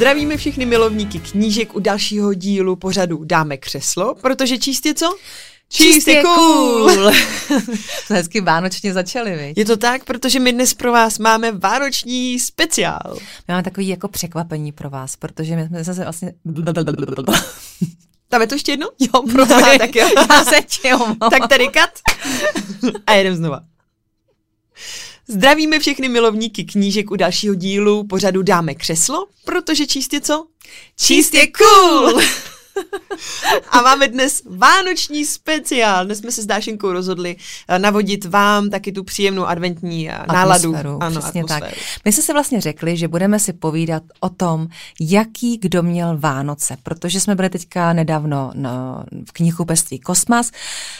Zdravíme 0.00 0.36
všechny 0.36 0.66
milovníky 0.66 1.18
knížek 1.18 1.76
u 1.76 1.80
dalšího 1.80 2.34
dílu 2.34 2.76
pořadu 2.76 3.24
Dáme 3.24 3.56
křeslo, 3.56 4.14
protože 4.14 4.58
číst 4.58 4.86
je 4.86 4.94
co? 4.94 5.16
Číst 5.68 6.08
je 6.08 6.22
cool! 6.22 6.90
Jsme 8.06 8.16
hezky 8.16 8.40
vánočně 8.40 8.92
začali, 8.92 9.36
viď? 9.36 9.58
Je 9.58 9.64
to 9.64 9.76
tak, 9.76 10.04
protože 10.04 10.40
my 10.40 10.52
dnes 10.52 10.74
pro 10.74 10.92
vás 10.92 11.18
máme 11.18 11.52
vánoční 11.52 12.38
speciál. 12.38 13.14
My 13.48 13.52
máme 13.52 13.62
takový 13.62 13.88
jako 13.88 14.08
překvapení 14.08 14.72
pro 14.72 14.90
vás, 14.90 15.16
protože 15.16 15.56
my 15.56 15.68
jsme 15.82 15.94
se 15.94 16.02
vlastně... 16.02 16.32
Dáme 18.30 18.46
to 18.46 18.54
ještě 18.54 18.72
jedno? 18.72 18.88
Jo, 18.98 19.22
pro 19.32 19.46
mě. 19.46 19.78
tak 19.78 19.94
jo. 19.96 20.08
Tak 21.30 21.48
tady 21.48 21.68
kat. 21.68 21.90
A 23.06 23.12
jedem 23.12 23.36
znova. 23.36 23.60
Zdravíme 25.30 25.78
všechny 25.78 26.08
milovníky 26.08 26.64
knížek 26.64 27.10
u 27.10 27.16
dalšího 27.16 27.54
dílu 27.54 28.04
pořadu 28.04 28.42
Dáme 28.42 28.74
křeslo, 28.74 29.26
protože 29.44 29.86
číst 29.86 30.12
je 30.12 30.20
co? 30.20 30.46
Číst 30.96 31.34
je 31.34 31.46
cool! 31.46 32.20
A 33.70 33.82
máme 33.82 34.08
dnes 34.08 34.42
vánoční 34.50 35.24
speciál. 35.24 36.04
Dnes 36.04 36.18
jsme 36.18 36.32
se 36.32 36.42
s 36.42 36.46
Dášenkou 36.46 36.92
rozhodli 36.92 37.36
eh, 37.68 37.78
navodit 37.78 38.24
vám 38.24 38.70
taky 38.70 38.92
tu 38.92 39.04
příjemnou 39.04 39.46
adventní 39.46 40.10
eh, 40.10 40.18
náladu. 40.28 40.76
Ano, 40.76 41.20
přesně 41.20 41.42
atmosféru. 41.42 41.66
tak. 41.66 41.74
My 42.04 42.12
jsme 42.12 42.22
si 42.22 42.32
vlastně 42.32 42.60
řekli, 42.60 42.96
že 42.96 43.08
budeme 43.08 43.38
si 43.38 43.52
povídat 43.52 44.02
o 44.20 44.28
tom, 44.28 44.68
jaký 45.00 45.58
kdo 45.58 45.82
měl 45.82 46.18
Vánoce, 46.18 46.76
protože 46.82 47.20
jsme 47.20 47.34
byli 47.34 47.50
teďka 47.50 47.92
nedávno 47.92 48.52
na, 48.54 49.04
v 49.28 49.32
knihkupectví 49.32 49.98
Kosmas, 49.98 50.50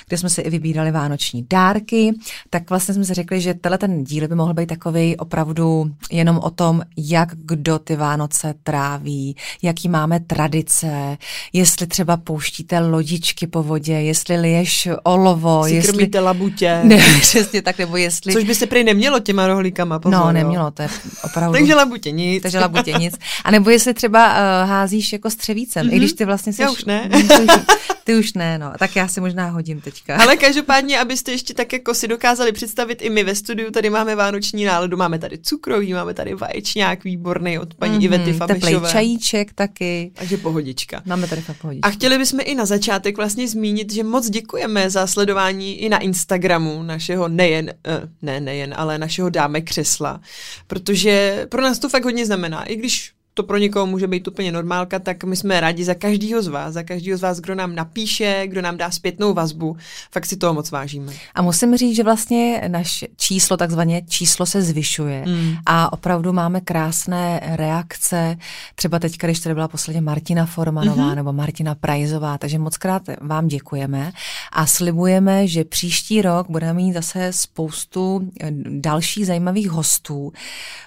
kde 0.09 0.19
jsme 0.19 0.31
si 0.31 0.41
i 0.41 0.51
vybírali 0.51 0.91
vánoční 0.91 1.47
dárky, 1.51 2.15
tak 2.51 2.71
vlastně 2.71 2.95
jsme 2.95 3.05
si 3.05 3.15
řekli, 3.15 3.41
že 3.41 3.55
tenhle 3.55 3.79
ten 3.79 4.05
díl 4.05 4.29
by 4.29 4.35
mohl 4.35 4.55
být 4.55 4.67
takový 4.67 5.17
opravdu 5.17 5.91
jenom 6.11 6.39
o 6.39 6.51
tom, 6.51 6.83
jak 6.97 7.29
kdo 7.35 7.79
ty 7.79 7.97
Vánoce 7.97 8.55
tráví, 8.63 9.37
jaký 9.63 9.89
máme 9.89 10.21
tradice, 10.21 11.19
jestli 11.53 11.70
třeba 11.77 12.17
pouštíte 12.17 12.79
lodičky 12.79 13.47
po 13.47 13.63
vodě, 13.63 13.93
jestli 13.93 14.37
liješ 14.37 14.89
olovo, 15.03 15.65
si 15.65 15.75
jestli... 15.75 15.93
krmíte 15.93 16.21
labutě. 16.21 16.81
Ne, 16.91 17.21
přesně 17.21 17.63
tak, 17.63 17.79
nebo 17.79 17.97
jestli... 17.97 18.33
Což 18.33 18.45
by 18.45 18.55
se 18.55 18.67
prý 18.67 18.85
nemělo 18.85 19.21
těma 19.21 19.47
rohlíkama, 19.47 19.99
pozor, 19.99 20.21
No, 20.21 20.33
nemělo, 20.33 20.71
to 20.71 20.83
je 20.83 20.89
opravdu... 21.25 21.59
Takže 21.59 21.75
labutě 21.75 22.11
nic. 22.11 22.43
Takže 22.43 22.59
labutě 22.59 22.93
nic. 22.93 23.15
A 23.45 23.51
nebo 23.51 23.71
jestli 23.71 23.95
třeba 23.95 24.29
uh, 24.29 24.69
házíš 24.69 25.13
jako 25.13 25.31
střevícem, 25.31 25.87
mm-hmm. 25.87 25.95
i 25.95 25.97
když 25.97 26.13
ty 26.13 26.25
vlastně 26.25 26.53
jsi... 26.53 26.63
Já 26.63 26.71
už 26.71 26.85
ne. 26.85 27.11
ty, 28.05 28.17
už, 28.17 28.33
ne, 28.33 28.59
no. 28.59 28.73
Tak 28.79 28.97
já 28.97 29.09
si 29.09 29.21
možná 29.21 29.49
hodím 29.49 29.81
teďka. 29.81 30.17
Ale 30.17 30.37
každopádně, 30.37 31.01
abyste 31.01 31.33
ještě 31.33 31.55
tak 31.55 31.73
jako 31.73 31.95
si 31.95 32.09
dokázali 32.09 32.53
představit 32.53 33.03
i 33.03 33.11
my 33.11 33.25
ve 33.25 33.35
studiu, 33.35 33.71
tady 33.71 33.91
máme 33.91 34.17
vánoční 34.17 34.65
náladu, 34.65 34.97
máme 34.97 35.19
tady 35.19 35.39
cukroví, 35.39 35.93
máme 35.93 36.15
tady 36.15 36.35
vaječňák 36.35 37.05
výborný 37.05 37.59
od 37.59 37.75
paní 37.75 37.99
mm-hmm, 37.99 38.05
Ivety 38.05 38.33
Fabešové. 38.33 38.73
Teplej 38.73 38.93
čajíček 38.93 39.53
taky. 39.53 40.11
Takže 40.15 40.37
pohodička. 40.37 41.03
Máme 41.07 41.27
tady 41.27 41.43
pohodička. 41.55 41.89
A 41.89 41.91
chtěli 41.91 42.19
bychom 42.19 42.41
i 42.43 42.55
na 42.55 42.67
začátek 42.67 43.17
vlastně 43.17 43.49
zmínit, 43.49 43.93
že 43.93 44.05
moc 44.05 44.31
děkujeme 44.31 44.91
za 44.91 45.07
sledování 45.07 45.79
i 45.81 45.89
na 45.89 45.99
Instagramu 45.99 46.83
našeho 46.83 47.29
nejen, 47.29 47.65
uh, 47.87 48.09
ne 48.23 48.41
nejen, 48.41 48.75
ale 48.77 48.99
našeho 48.99 49.31
dáme 49.31 49.61
křesla, 49.61 50.21
protože 50.67 51.47
pro 51.49 51.63
nás 51.63 51.79
to 51.79 51.89
fakt 51.89 52.05
hodně 52.05 52.27
znamená, 52.27 52.65
i 52.65 52.77
když 52.77 53.13
to 53.35 53.43
pro 53.43 53.57
někoho 53.57 53.87
může 53.87 54.07
být 54.07 54.29
úplně 54.29 54.53
normálka, 54.53 54.99
tak 54.99 55.25
my 55.25 55.37
jsme 55.37 55.61
rádi 55.61 55.85
za 55.85 55.95
každýho 55.95 56.43
z 56.43 56.49
vás, 56.49 56.75
za 56.75 56.83
každýho 56.83 57.19
z 57.19 57.21
vás, 57.21 57.41
kdo 57.41 57.55
nám 57.55 57.75
napíše, 57.75 58.43
kdo 58.47 58.63
nám 58.63 58.77
dá 58.77 58.91
zpětnou 58.91 59.35
vazbu. 59.35 59.77
Fakt 60.13 60.27
si 60.27 60.37
toho 60.37 60.55
moc 60.55 60.71
vážíme. 60.71 61.13
A 61.35 61.43
musím 61.43 61.77
říct, 61.77 61.97
že 61.97 62.05
vlastně 62.05 62.63
naše 62.69 63.07
číslo, 63.17 63.57
takzvaně 63.57 64.03
číslo 64.09 64.47
se 64.47 64.63
zvyšuje 64.63 65.25
mm. 65.27 65.55
a 65.67 65.93
opravdu 65.93 66.33
máme 66.33 66.61
krásné 66.61 67.41
reakce. 67.43 68.37
Třeba 68.75 68.99
teď, 68.99 69.19
když 69.19 69.41
tady 69.41 69.55
byla 69.55 69.69
posledně 69.69 70.01
Martina 70.01 70.47
Formanová 70.47 71.11
mm-hmm. 71.11 71.15
nebo 71.15 71.33
Martina 71.33 71.75
Prajzová, 71.75 72.39
takže 72.39 72.59
moc 72.59 72.77
krát 72.77 73.03
vám 73.21 73.49
děkujeme 73.49 74.13
a 74.53 74.67
slibujeme, 74.67 75.49
že 75.49 75.65
příští 75.65 76.23
rok 76.23 76.47
budeme 76.51 76.73
mít 76.73 76.93
zase 76.93 77.33
spoustu 77.33 78.31
eh, 78.41 78.51
dalších 78.69 79.27
zajímavých 79.27 79.71
hostů. 79.71 80.33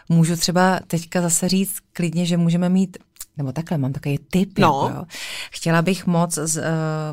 Můžu 0.09 0.35
třeba 0.35 0.79
teďka 0.87 1.21
zase 1.21 1.49
říct 1.49 1.75
klidně, 1.93 2.25
že 2.25 2.32
můžeme 2.37 2.69
mít 2.69 2.97
nebo 3.37 3.51
takhle, 3.51 3.77
mám 3.77 3.93
takový 3.93 4.19
tip. 4.31 4.59
No. 4.59 4.67
Jako, 4.87 4.99
jo. 4.99 5.05
Chtěla 5.51 5.81
bych 5.81 6.05
moc 6.07 6.33
z, 6.33 6.57
uh, 6.57 6.63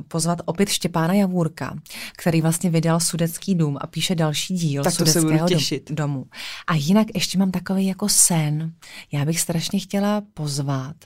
pozvat 0.08 0.38
opět 0.44 0.69
Štěpána 0.69 1.14
Javůrka, 1.14 1.75
který 2.16 2.41
vlastně 2.41 2.70
vydal 2.70 3.00
Sudecký 3.00 3.54
dům 3.54 3.78
a 3.81 3.86
píše 3.86 4.14
další 4.14 4.54
díl 4.54 4.84
tak 4.84 4.92
Sudeckého 4.92 5.48
dom, 5.48 5.60
domu. 5.91 6.26
A 6.66 6.75
jinak 6.75 7.06
ještě 7.14 7.38
mám 7.38 7.50
takový 7.50 7.86
jako 7.86 8.08
sen. 8.08 8.72
Já 9.12 9.25
bych 9.25 9.41
strašně 9.41 9.81
chtěla 9.81 10.22
pozvat 10.34 10.97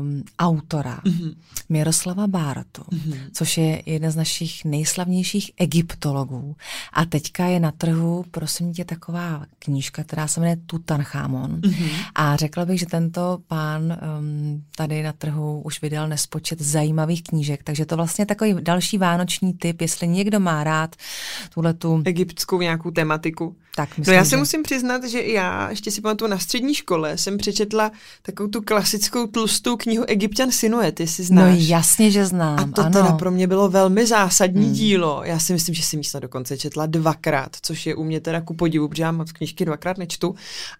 um, 0.00 0.22
autora 0.38 1.00
mm-hmm. 1.04 1.34
Miroslava 1.68 2.26
Bártu, 2.26 2.82
mm-hmm. 2.82 3.18
což 3.32 3.58
je 3.58 3.82
jeden 3.86 4.10
z 4.10 4.16
našich 4.16 4.64
nejslavnějších 4.64 5.50
egyptologů. 5.56 6.56
A 6.92 7.04
teďka 7.04 7.46
je 7.46 7.60
na 7.60 7.72
trhu, 7.72 8.24
prosím 8.30 8.72
tě, 8.72 8.84
taková 8.84 9.46
knížka, 9.58 10.04
která 10.04 10.26
se 10.26 10.40
jmenuje 10.40 10.56
Tutanchamon. 10.66 11.60
Mm-hmm. 11.60 11.90
A 12.14 12.36
řekla 12.36 12.64
bych, 12.64 12.80
že 12.80 12.86
tento 12.86 13.38
pán 13.46 13.96
um, 14.18 14.64
tady 14.76 15.02
na 15.02 15.12
trhu 15.12 15.60
už 15.60 15.82
vydal 15.82 16.08
nespočet 16.08 16.60
zajímavých 16.60 17.22
knížek, 17.22 17.62
takže 17.62 17.86
to 17.86 17.96
vlastně 17.96 18.26
takový 18.26 18.54
další 18.60 18.98
vánoční 18.98 19.52
typ, 19.52 19.80
jestli 19.80 20.08
někdo 20.08 20.40
má 20.40 20.64
rád 20.64 20.96
tuhle 21.54 21.74
tu... 21.74 22.02
Egyptskou 22.04 22.60
nějakou 22.60 22.90
tematiku. 22.90 23.56
Tak 23.76 23.98
myslím, 23.98 24.12
no 24.12 24.16
já 24.16 24.24
se 24.24 24.30
že... 24.30 24.36
musím 24.36 24.62
přiznat, 24.62 25.04
že 25.04 25.22
já 25.22 25.70
ještě 25.70 25.90
si 25.90 26.00
pamatuju 26.00 26.30
na 26.30 26.38
střední 26.38 26.74
škole 26.74 27.18
jsem 27.18 27.38
přečetla 27.38 27.92
takovou 28.22 28.48
tu 28.48 28.62
klasickou 28.62 29.26
tlustou 29.26 29.76
knihu 29.76 30.04
Egyptian 30.04 30.50
Sinuet, 30.50 31.00
jestli 31.00 31.24
znáš. 31.24 31.58
No 31.58 31.66
jasně, 31.66 32.10
že 32.10 32.26
znám, 32.26 32.58
A 32.58 32.66
to 32.74 32.82
ano. 32.82 32.90
teda 32.90 33.12
pro 33.12 33.30
mě 33.30 33.46
bylo 33.46 33.68
velmi 33.68 34.06
zásadní 34.06 34.64
hmm. 34.64 34.74
dílo. 34.74 35.22
Já 35.24 35.38
si 35.38 35.52
myslím, 35.52 35.74
že 35.74 35.82
jsem 35.82 36.00
ji 36.00 36.04
dokonce 36.20 36.58
četla 36.58 36.86
dvakrát, 36.86 37.56
což 37.62 37.86
je 37.86 37.94
u 37.94 38.04
mě 38.04 38.20
teda 38.20 38.40
ku 38.40 38.54
podivu, 38.54 38.88
protože 38.88 39.02
já 39.02 39.12
v 39.12 39.32
knížky 39.32 39.64
dvakrát 39.64 39.98
nečtu, 39.98 40.34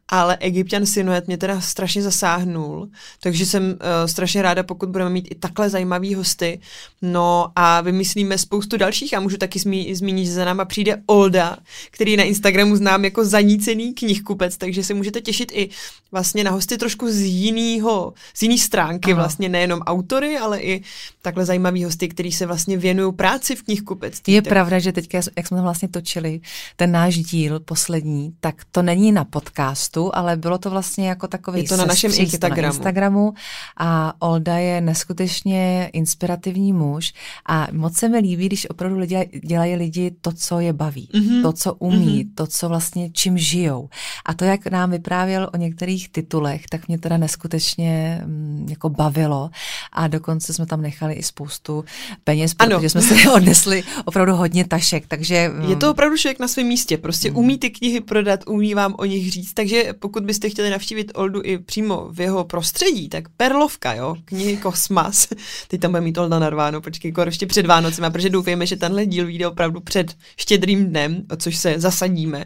ale 0.09 0.37
Egyptian 0.41 0.87
Sinuet 0.87 1.27
mě 1.27 1.39
teda 1.39 1.61
strašně 1.61 2.03
zasáhnul, 2.03 2.89
takže 3.23 3.47
jsem 3.47 3.65
uh, 3.65 3.77
strašně 4.07 4.43
ráda, 4.43 4.63
pokud 4.63 4.89
budeme 4.89 5.11
mít 5.11 5.29
i 5.31 5.35
takhle 5.35 5.71
zajímavý 5.71 6.15
hosty. 6.15 6.61
No 7.03 7.53
a 7.57 7.81
vymyslíme 7.81 8.39
spoustu 8.39 8.77
dalších 8.77 9.15
a 9.15 9.21
můžu 9.21 9.37
taky 9.37 9.59
zmí, 9.59 9.95
zmínit, 9.95 10.27
že 10.27 10.33
za 10.33 10.45
náma 10.45 10.65
přijde 10.65 11.03
Olda, 11.07 11.57
který 11.91 12.17
na 12.17 12.25
Instagramu 12.25 12.77
znám 12.85 13.05
jako 13.05 13.25
zanícený 13.25 13.95
knihkupec, 13.95 14.57
takže 14.57 14.85
se 14.85 14.95
můžete 14.95 15.21
těšit 15.21 15.53
i 15.55 15.69
vlastně 16.13 16.45
na 16.45 16.51
hosty 16.51 16.79
trošku 16.79 17.09
z 17.09 17.21
jiného, 17.21 18.13
z 18.35 18.43
jiný 18.43 18.59
stránky, 18.59 19.13
Aha. 19.13 19.23
vlastně 19.23 19.49
nejenom 19.49 19.81
autory, 19.81 20.39
ale 20.39 20.61
i 20.61 20.83
takhle 21.23 21.45
zajímavý 21.45 21.85
hosty, 21.85 22.09
kteří 22.09 22.33
se 22.33 22.47
vlastně 22.47 22.77
věnují 22.77 23.13
práci 23.13 23.57
v 23.57 23.63
knihkupectví. 23.63 24.33
Je 24.33 24.43
tak... 24.43 24.53
pravda, 24.53 24.79
že 24.79 24.93
teďka, 24.93 25.21
jak 25.37 25.47
jsme 25.47 25.63
vlastně 25.63 25.89
točili 25.89 26.41
ten 26.77 26.93
náš 26.93 27.19
díl 27.19 27.61
poslední, 27.61 28.35
tak 28.41 28.63
to 28.71 28.83
není 28.83 29.13
na 29.13 29.25
podcastu, 29.25 30.11
ale 30.15 30.37
bylo 30.37 30.59
to 30.59 30.71
vlastně 30.71 31.09
jako 31.09 31.29
takový 31.29 31.63
Je 31.63 31.69
to 31.69 31.77
na 31.77 31.85
našem 31.85 32.13
Instagramu. 32.15 32.63
Na 32.63 32.69
Instagramu 32.69 33.35
a 33.77 34.15
Olda 34.19 34.57
je 34.57 34.81
neskutečně 34.81 35.91
inspirativní 35.93 36.73
muž 36.73 37.15
a 37.47 37.69
moc 37.73 37.97
se 37.97 38.09
mi 38.09 38.19
líbí, 38.19 38.47
když 38.47 38.71
opravdu 38.71 38.99
lidi 38.99 39.41
dělají 39.47 39.75
lidi 39.75 40.11
to, 40.21 40.33
co 40.33 40.61
je 40.61 40.73
baví, 40.73 41.09
mm-hmm. 41.15 41.43
to, 41.43 41.53
co 41.53 41.75
umí, 41.75 42.25
mm-hmm. 42.25 42.35
to, 42.35 42.47
co 42.47 42.69
vlastně 42.75 43.11
čím 43.11 43.39
žijou. 43.39 43.89
A 44.27 44.35
to, 44.35 44.45
jak 44.45 44.67
nám 44.67 44.91
vyprávěl 44.91 45.51
o 45.55 45.57
některých 45.57 46.09
titulech, 46.09 46.67
tak 46.71 46.89
mě 46.89 46.99
teda 46.99 47.17
neskutečně 47.17 48.21
mm, 48.25 48.67
jako 48.71 48.89
bavilo 48.89 49.51
a 49.93 50.09
dokonce 50.09 50.53
jsme 50.53 50.67
tam 50.67 50.83
nechali 50.83 51.15
i 51.15 51.23
spoustu 51.23 51.85
peněz, 52.25 52.55
ano. 52.59 52.77
protože 52.77 52.91
jsme 52.91 53.03
si 53.03 53.29
odnesli 53.35 53.83
opravdu 54.05 54.33
hodně 54.33 54.65
tašek, 54.65 55.05
takže... 55.09 55.49
Mm, 55.49 55.71
je 55.71 55.77
to 55.77 55.91
opravdu 55.91 56.17
člověk 56.17 56.39
na 56.39 56.49
svém 56.49 56.67
místě, 56.67 56.99
prostě 56.99 57.31
mm. 57.31 57.37
umí 57.37 57.59
ty 57.59 57.71
knihy 57.71 58.01
prodat, 58.01 58.41
umí 58.47 58.75
vám 58.75 58.95
o 58.99 59.05
nich 59.05 59.33
říct, 59.33 59.55
takže 59.55 59.93
pokud 59.99 60.25
byste 60.25 60.51
chtěli 60.51 60.71
navštívit 60.71 61.13
Oldu 61.15 61.41
i 61.45 61.59
přímo 61.59 62.09
v 62.11 62.21
jeho 62.21 62.45
prostředí, 62.45 63.09
tak 63.09 63.29
Perlovka, 63.37 63.95
jo, 63.95 64.17
knihy 64.25 64.57
Kosmas, 64.57 65.29
teď 65.69 65.81
tam 65.81 65.91
bude 65.91 66.01
mít 66.01 66.19
Olda 66.19 66.39
narváno, 66.39 66.81
počkej, 66.81 67.09
jako 67.09 67.23
ještě 67.23 67.47
před 67.47 67.67
Vánocem, 67.67 68.13
protože 68.13 68.31
doufujeme, 68.31 68.67
že 68.67 68.77
tenhle 68.77 69.07
díl 69.07 69.27
vyjde 69.27 69.49
opravdu 69.49 69.81
před 69.81 70.17
štědrým 70.37 70.87
dnem, 70.87 71.23
o 71.31 71.37
což 71.37 71.57
se 71.57 71.75
zasadíme. 71.81 72.45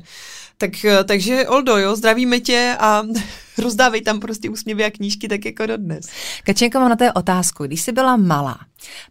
Tak, 0.59 0.85
eh, 0.85 1.05
takže 1.05 1.49
Oldo, 1.49 1.77
jo, 1.77 1.97
zdravíme 1.97 2.41
tě 2.41 2.77
a 2.81 3.03
rozdávej 3.59 4.01
tam 4.01 4.21
prostě 4.21 4.51
úsměvy 4.51 4.85
a 4.85 4.91
knížky 4.91 5.29
tak 5.29 5.45
jako 5.45 5.67
dodnes. 5.67 6.07
Kačenko, 6.45 6.81
mám 6.81 6.89
na 6.89 6.97
té 6.97 7.13
otázku. 7.13 7.65
Když 7.65 7.81
jsi 7.81 7.93
byla 7.93 8.17
malá, 8.17 8.59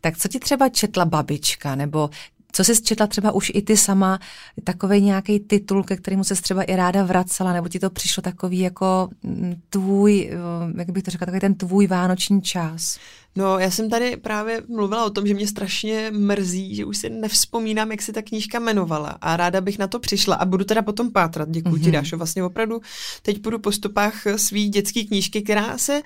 tak 0.01 0.17
co 0.17 0.27
ti 0.27 0.39
třeba 0.39 0.69
četla 0.69 1.05
babička, 1.05 1.75
nebo 1.75 2.09
Co 2.57 2.63
jsi 2.63 2.81
četla 2.81 3.07
třeba 3.07 3.31
už 3.31 3.51
i 3.53 3.61
ty 3.61 3.77
sama, 3.77 4.19
takový 4.63 5.01
nějaký 5.01 5.39
titul, 5.39 5.83
ke 5.83 5.97
kterému 5.97 6.23
se 6.23 6.35
třeba 6.35 6.63
i 6.63 6.75
ráda 6.75 7.03
vracela, 7.03 7.53
nebo 7.53 7.69
ti 7.69 7.79
to 7.79 7.89
přišlo 7.89 8.21
takový 8.21 8.59
jako 8.59 9.09
mm, 9.23 9.55
tvůj, 9.69 10.29
eh, 10.31 10.37
jak 10.77 10.89
bych 10.89 11.03
to 11.03 11.11
řekla, 11.11 11.25
takový 11.25 11.39
ten 11.39 11.55
tvůj 11.55 11.87
vánoční 11.87 12.41
čas? 12.41 12.99
No, 13.35 13.59
já 13.59 13.71
jsem 13.71 13.89
tady 13.89 14.17
právě 14.17 14.63
mluvila 14.67 15.05
o 15.05 15.09
tom, 15.09 15.27
že 15.27 15.33
mě 15.33 15.47
strašně 15.47 16.11
mrzí, 16.11 16.75
že 16.75 16.85
už 16.85 16.97
si 16.97 17.09
nevzpomínám, 17.09 17.91
jak 17.91 18.01
se 18.01 18.13
ta 18.13 18.21
knížka 18.21 18.57
jmenovala 18.57 19.17
a 19.21 19.37
ráda 19.37 19.61
bych 19.61 19.79
na 19.79 19.87
to 19.87 19.99
přišla 19.99 20.35
a 20.35 20.45
budu 20.45 20.65
teda 20.65 20.81
potom 20.81 21.11
pátrat. 21.11 21.49
Děkuji 21.49 21.69
mm-hmm. 21.69 21.79
ti, 21.79 21.89
mhm. 21.89 21.91
Dášo. 21.91 22.17
Vlastně 22.17 22.43
opravdu 22.43 22.81
teď 23.21 23.41
půjdu 23.41 23.59
po 23.59 23.71
stopách 23.71 24.13
svý 24.35 24.69
dětské 24.69 25.03
knížky, 25.03 25.41
která 25.41 25.77
se 25.77 26.01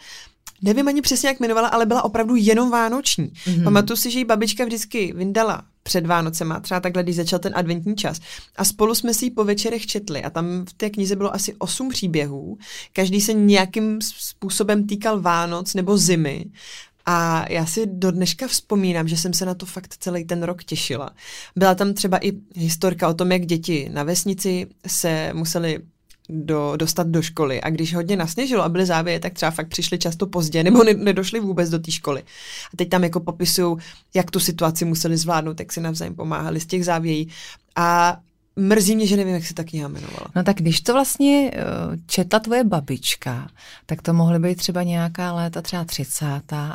nevím 0.62 0.88
ani 0.88 1.02
přesně, 1.02 1.30
jak 1.30 1.40
jmenovala, 1.40 1.68
ale 1.68 1.86
byla 1.86 2.04
opravdu 2.04 2.36
jenom 2.36 2.72
vánoční. 2.72 3.28
Mm-hmm. 3.28 3.64
Pamatuju 3.64 3.98
si, 3.98 4.12
že 4.12 4.20
ji 4.20 4.26
babička 4.26 4.66
vždycky 4.66 5.14
vyndala 5.14 5.64
před 5.84 6.06
Vánocema, 6.06 6.60
třeba 6.60 6.80
takhle, 6.80 7.04
když 7.04 7.16
začal 7.16 7.40
ten 7.40 7.54
adventní 7.56 7.96
čas. 7.96 8.20
A 8.56 8.66
spolu 8.66 8.96
jsme 8.96 9.14
si 9.14 9.26
ji 9.26 9.32
po 9.32 9.44
večerech 9.44 9.86
četli 9.86 10.24
a 10.24 10.30
tam 10.30 10.66
v 10.66 10.74
té 10.74 10.90
knize 10.90 11.16
bylo 11.16 11.36
asi 11.36 11.56
osm 11.58 11.90
příběhů. 11.90 12.58
Každý 12.94 13.22
se 13.22 13.34
nějakým 13.34 14.00
způsobem 14.02 14.88
týkal 14.88 15.22
Vánoc 15.22 15.74
nebo 15.74 15.98
zimy. 15.98 16.46
A 17.06 17.46
já 17.50 17.66
si 17.66 17.86
do 17.86 18.12
dneška 18.12 18.48
vzpomínám, 18.48 19.08
že 19.08 19.18
jsem 19.18 19.34
se 19.34 19.46
na 19.46 19.56
to 19.56 19.66
fakt 19.66 19.98
celý 20.00 20.26
ten 20.26 20.44
rok 20.44 20.64
těšila. 20.64 21.10
Byla 21.56 21.76
tam 21.76 21.94
třeba 21.94 22.26
i 22.26 22.34
historka 22.56 23.08
o 23.08 23.14
tom, 23.14 23.32
jak 23.32 23.46
děti 23.46 23.90
na 23.94 24.04
vesnici 24.04 24.68
se 24.88 25.32
museli 25.34 25.80
do, 26.32 26.74
dostat 26.76 27.08
do 27.08 27.22
školy 27.22 27.62
a 27.62 27.70
když 27.70 27.96
hodně 27.96 28.18
nasněžilo 28.18 28.64
a 28.64 28.70
byly 28.70 28.86
závěje, 28.86 29.20
tak 29.20 29.34
třeba 29.34 29.52
fakt 29.52 29.68
přišli 29.68 29.98
často 29.98 30.28
pozdě 30.28 30.64
nebo 30.64 30.84
ne, 30.84 30.94
nedošli 30.94 31.40
vůbec 31.40 31.70
do 31.70 31.80
té 31.80 31.92
školy. 31.92 32.22
A 32.74 32.78
teď 32.78 32.90
tam 32.90 33.04
jako 33.04 33.20
popisují, 33.20 33.78
jak 34.14 34.32
tu 34.32 34.40
situaci 34.40 34.86
museli 34.86 35.18
zvládnout, 35.18 35.60
jak 35.60 35.74
si 35.74 35.82
navzájem 35.82 36.16
pomáhali 36.16 36.60
z 36.60 36.66
těch 36.66 36.86
závějí. 36.86 37.30
A 37.76 38.18
Mrzí 38.56 38.96
mě, 38.96 39.08
že 39.08 39.18
nevím, 39.18 39.34
jak 39.34 39.46
se 39.46 39.54
ta 39.54 39.64
kniha 39.64 39.88
jmenovala. 39.88 40.28
No 40.36 40.44
tak 40.44 40.58
když 40.58 40.82
to 40.82 40.94
vlastně 40.94 41.52
eh, 41.54 41.64
četla 42.08 42.40
tvoje 42.40 42.64
babička, 42.64 43.48
tak 43.86 44.02
to 44.02 44.14
mohly 44.14 44.40
být 44.40 44.56
třeba 44.56 44.84
nějaká 44.84 45.34
léta 45.34 45.62
třeba 45.62 45.86
30. 45.86 46.26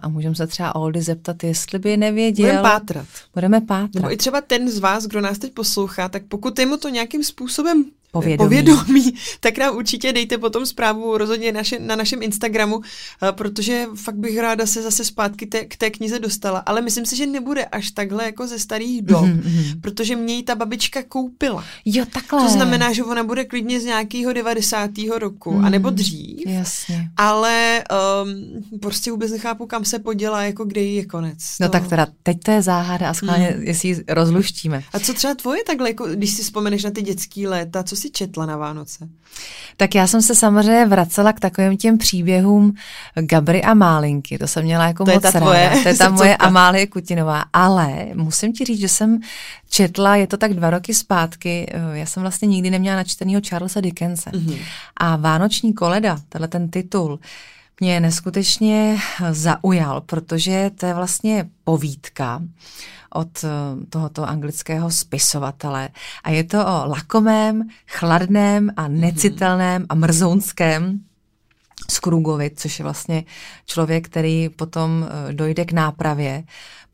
a 0.02 0.08
můžeme 0.08 0.34
se 0.34 0.46
třeba 0.46 0.74
Oldy 0.74 1.02
zeptat, 1.02 1.44
jestli 1.44 1.78
by 1.78 1.96
nevěděl. 1.96 2.46
Budeme 2.46 2.62
pátrat. 2.62 3.06
Budeme 3.34 3.60
pátrat. 3.60 3.94
Nebo 3.94 4.12
i 4.12 4.16
třeba 4.16 4.40
ten 4.40 4.70
z 4.70 4.78
vás, 4.78 5.06
kdo 5.06 5.20
nás 5.20 5.38
teď 5.38 5.52
poslouchá, 5.52 6.08
tak 6.08 6.22
pokud 6.28 6.58
je 6.58 6.66
mu 6.66 6.76
to 6.76 6.88
nějakým 6.88 7.24
způsobem 7.24 7.84
povědomí. 8.16 8.48
povědomí, 8.48 9.14
tak 9.40 9.58
nám 9.58 9.76
určitě 9.76 10.12
dejte 10.12 10.38
potom 10.38 10.66
zprávu 10.66 11.18
rozhodně 11.18 11.52
naše, 11.52 11.78
na 11.78 11.96
našem 11.96 12.22
Instagramu, 12.22 12.80
eh, 13.22 13.32
protože 13.32 13.86
fakt 13.94 14.16
bych 14.16 14.38
ráda 14.38 14.66
se 14.66 14.82
zase 14.82 15.04
zpátky 15.04 15.46
te, 15.46 15.64
k 15.64 15.76
té 15.76 15.90
knize 15.90 16.18
dostala. 16.18 16.58
Ale 16.58 16.82
myslím 16.82 17.06
si, 17.06 17.16
že 17.16 17.26
nebude 17.26 17.64
až 17.64 17.90
takhle 17.90 18.24
jako 18.24 18.46
ze 18.46 18.58
starých 18.58 19.02
dob, 19.02 19.24
mm-hmm. 19.24 19.80
protože 19.80 20.16
mě 20.16 20.34
ji 20.34 20.42
ta 20.42 20.54
babička 20.54 21.02
koupila. 21.02 21.64
Jo, 21.84 22.04
takhle. 22.12 22.42
To 22.42 22.48
znamená, 22.48 22.92
že 22.92 23.04
ona 23.04 23.24
bude 23.24 23.44
klidně 23.44 23.80
z 23.80 23.84
nějakého 23.84 24.32
90. 24.32 24.90
roku, 25.18 25.52
mm, 25.52 25.64
anebo 25.64 25.90
dřív. 25.90 26.46
Jasně. 26.46 27.10
Ale 27.16 27.84
um, 28.22 28.80
prostě 28.80 29.10
vůbec 29.10 29.32
nechápu, 29.32 29.66
kam 29.66 29.84
se 29.84 29.98
podělá, 29.98 30.42
jako 30.42 30.64
kde 30.64 30.82
je 30.82 31.04
konec. 31.06 31.38
No 31.60 31.68
to... 31.68 31.72
tak 31.72 31.88
teda, 31.88 32.06
teď 32.22 32.36
to 32.44 32.50
je 32.50 32.62
záhada 32.62 33.10
a 33.10 33.14
schválně, 33.14 33.54
mm. 33.56 33.62
jestli 33.62 33.88
ji 33.88 34.04
rozluštíme. 34.08 34.82
A 34.92 34.98
co 34.98 35.14
třeba 35.14 35.34
tvoje 35.34 35.64
takhle, 35.64 35.90
jako, 35.90 36.06
když 36.06 36.30
si 36.30 36.42
vzpomeneš 36.42 36.84
na 36.84 36.90
ty 36.90 37.02
dětské 37.02 37.48
léta, 37.48 37.82
co 37.82 37.96
si 37.96 38.05
si 38.06 38.10
četla 38.12 38.46
na 38.46 38.56
Vánoce? 38.56 39.08
Tak 39.76 39.94
já 39.94 40.06
jsem 40.06 40.22
se 40.22 40.34
samozřejmě 40.34 40.86
vracela 40.86 41.32
k 41.32 41.40
takovým 41.40 41.76
těm 41.76 41.98
příběhům 41.98 42.74
Gabry 43.20 43.62
a 43.62 43.74
Málinky. 43.74 44.38
To 44.38 44.46
jsem 44.46 44.64
měla 44.64 44.86
jako 44.86 45.04
to 45.04 45.12
moc 45.12 45.24
je 45.24 45.32
ta 45.32 45.40
tvoje, 45.40 45.68
ráda. 45.68 45.82
To 45.82 45.88
je 45.88 45.94
ta 45.94 46.10
moje 46.10 46.36
Amálie 46.36 46.86
Kutinová. 46.86 47.44
Ale 47.52 48.06
musím 48.14 48.52
ti 48.52 48.64
říct, 48.64 48.80
že 48.80 48.88
jsem 48.88 49.20
četla, 49.70 50.16
je 50.16 50.26
to 50.26 50.36
tak 50.36 50.54
dva 50.54 50.70
roky 50.70 50.94
zpátky, 50.94 51.66
eh, 51.70 51.98
já 51.98 52.06
jsem 52.06 52.20
vlastně 52.20 52.48
nikdy 52.48 52.70
neměla 52.70 52.96
načtenýho 52.96 53.40
Charlesa 53.48 53.80
Dickense. 53.80 54.30
Mm-hmm. 54.30 54.58
A 54.96 55.16
Vánoční 55.16 55.74
koleda, 55.74 56.18
tenhle 56.28 56.48
ten 56.48 56.70
titul, 56.70 57.18
mě 57.80 58.00
neskutečně 58.00 58.98
zaujal, 59.30 60.00
protože 60.00 60.70
to 60.78 60.86
je 60.86 60.94
vlastně 60.94 61.48
povídka 61.64 62.42
od 63.12 63.44
eh, 63.44 63.48
tohoto 63.88 64.28
anglického 64.28 64.90
spisovatele. 64.90 65.88
A 66.24 66.30
je 66.30 66.44
to 66.44 66.66
o 66.66 66.88
lakomém, 66.88 67.68
chladném 67.86 68.70
a 68.76 68.88
mhm. 68.88 69.00
necitelném 69.00 69.86
a 69.88 69.94
mrzounském 69.94 71.00
Skrugovi, 71.90 72.50
což 72.56 72.78
je 72.78 72.82
vlastně 72.82 73.24
člověk, 73.66 74.08
který 74.08 74.48
potom 74.48 75.06
eh, 75.08 75.32
dojde 75.32 75.64
k 75.64 75.72
nápravě 75.72 76.44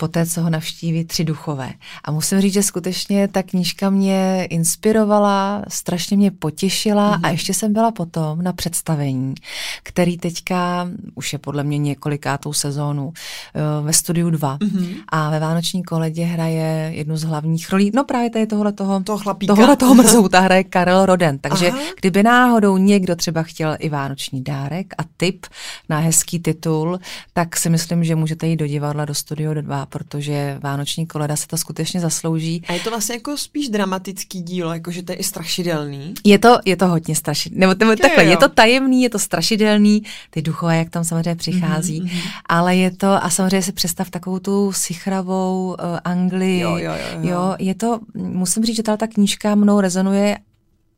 poté, 0.03 0.27
co 0.27 0.43
ho 0.43 0.51
navštíví 0.51 1.05
tři 1.05 1.25
duchové. 1.25 1.73
A 2.05 2.11
musím 2.11 2.41
říct, 2.41 2.53
že 2.53 2.63
skutečně 2.63 3.29
ta 3.29 3.43
knížka 3.43 3.91
mě 3.91 4.47
inspirovala, 4.51 5.63
strašně 5.69 6.17
mě 6.17 6.31
potěšila 6.31 7.17
mm-hmm. 7.17 7.27
a 7.27 7.29
ještě 7.29 7.55
jsem 7.55 7.73
byla 7.73 7.91
potom 7.91 8.43
na 8.43 8.53
představení, 8.53 9.35
který 9.83 10.19
teďka 10.19 10.89
už 11.15 11.33
je 11.33 11.39
podle 11.39 11.65
mě 11.65 11.79
několikátou 11.79 12.53
sezónu 12.53 13.13
eh, 13.15 13.83
ve 13.83 13.93
studiu 13.93 14.31
2 14.31 14.59
mm-hmm. 14.59 14.95
a 15.09 15.31
ve 15.31 15.41
Vánoční 15.41 15.83
koledě 15.83 16.25
hraje 16.25 16.91
jednu 16.95 17.17
z 17.17 17.23
hlavních 17.23 17.71
rolí, 17.71 17.91
no 17.95 18.05
právě 18.05 18.31
tady 18.31 18.47
tohle 18.47 18.73
toho, 18.73 19.03
toho 19.03 19.19
chlapíka. 19.19 19.55
Tohle 19.55 19.77
toho 19.77 19.95
mrzouta 20.03 20.41
hraje 20.41 20.65
Karel 20.65 21.07
Roden. 21.07 21.39
Takže 21.39 21.69
Aha. 21.71 21.79
kdyby 22.01 22.23
náhodou 22.23 22.77
někdo 22.77 23.17
třeba 23.17 23.43
chtěl 23.43 23.77
i 23.79 23.89
Vánoční 23.89 24.43
dárek 24.43 24.95
a 24.99 25.03
tip 25.17 25.47
na 25.89 25.99
hezký 25.99 26.39
titul, 26.39 26.99
tak 27.33 27.57
si 27.57 27.71
myslím, 27.71 28.05
že 28.05 28.15
můžete 28.15 28.47
jít 28.47 28.57
do 28.57 28.67
divadla 28.67 29.05
do 29.05 29.15
studio 29.15 29.55
2 29.55 29.87
protože 29.93 30.59
Vánoční 30.63 31.07
koleda 31.07 31.37
se 31.37 31.47
to 31.47 31.57
skutečně 31.57 32.01
zaslouží. 32.01 32.63
A 32.69 32.73
je 32.73 32.81
to 32.81 32.91
vlastně 32.91 33.15
jako 33.15 33.37
spíš 33.37 33.69
dramatický 33.69 34.43
dílo, 34.43 34.73
jakože 34.73 35.03
to 35.03 35.13
je 35.13 35.17
i 35.17 35.25
strašidelný. 35.25 36.15
Je 36.25 36.39
to, 36.39 36.59
je 36.65 36.77
to 36.77 36.87
hodně 36.87 37.17
strašidelný. 37.17 37.61
Nebo, 37.61 37.75
nebo 37.79 37.97
takhle, 37.97 38.25
je 38.25 38.37
to 38.37 38.49
tajemný, 38.49 39.03
je 39.03 39.11
to 39.11 39.19
strašidelný, 39.19 40.03
ty 40.31 40.43
duchové, 40.43 40.77
jak 40.77 40.91
tam 40.91 41.05
samozřejmě 41.05 41.37
přichází, 41.37 42.03
mm-hmm. 42.03 42.21
ale 42.47 42.77
je 42.77 42.91
to, 42.91 43.25
a 43.25 43.31
samozřejmě 43.31 43.63
si 43.63 43.73
představ 43.73 44.11
takovou 44.11 44.39
tu 44.39 44.73
sichravou 44.73 45.69
uh, 45.69 45.99
Anglii. 46.05 46.61
Jo, 46.61 46.71
jo, 46.71 46.79
jo, 46.79 46.93
jo. 47.13 47.31
jo, 47.31 47.55
je 47.59 47.75
to, 47.75 48.01
musím 48.15 48.65
říct, 48.65 48.77
že 48.77 48.83
ta 48.83 49.07
knížka 49.07 49.55
mnou 49.55 49.81
rezonuje 49.81 50.39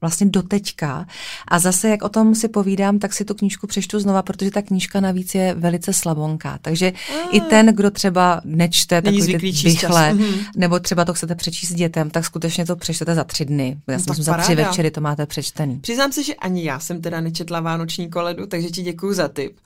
vlastně 0.05 0.27
doteďka. 0.27 1.07
A 1.49 1.59
zase, 1.59 1.89
jak 1.89 2.03
o 2.03 2.09
tom 2.09 2.35
si 2.35 2.49
povídám, 2.49 2.99
tak 2.99 3.13
si 3.13 3.25
tu 3.25 3.35
knížku 3.35 3.67
přečtu 3.67 4.01
znova, 4.01 4.23
protože 4.23 4.51
ta 4.51 4.63
knížka 4.63 5.01
navíc 5.01 5.35
je 5.35 5.55
velice 5.55 5.93
slabonká. 5.93 6.59
Takže 6.63 6.93
ah. 6.93 7.29
i 7.33 7.41
ten, 7.41 7.67
kdo 7.67 7.91
třeba 7.91 8.41
nečte 8.45 9.03
takový 9.03 9.27
ty 9.27 9.39
bychle, 9.39 10.13
mm-hmm. 10.13 10.45
nebo 10.57 10.79
třeba 10.79 11.05
to 11.05 11.15
chcete 11.15 11.35
přečíst 11.35 11.71
s 11.71 11.75
dětem, 11.75 12.11
tak 12.11 12.25
skutečně 12.25 12.67
to 12.67 12.77
přečtete 12.77 13.15
za 13.15 13.25
tři 13.25 13.45
dny. 13.45 13.77
Já 13.87 13.97
no, 13.97 14.05
myslím, 14.09 14.25
za 14.25 14.37
tři 14.37 14.55
večery 14.55 14.91
to 14.91 15.01
máte 15.01 15.27
přečtený. 15.27 15.81
Přiznám 15.81 16.13
se, 16.13 16.23
že 16.23 16.35
ani 16.35 16.65
já 16.65 16.81
jsem 16.81 17.03
teda 17.03 17.21
nečetla 17.21 17.61
Vánoční 17.61 18.11
koledu, 18.11 18.47
takže 18.47 18.69
ti 18.69 18.83
děkuju 18.83 19.13
za 19.13 19.29
tip. 19.29 19.57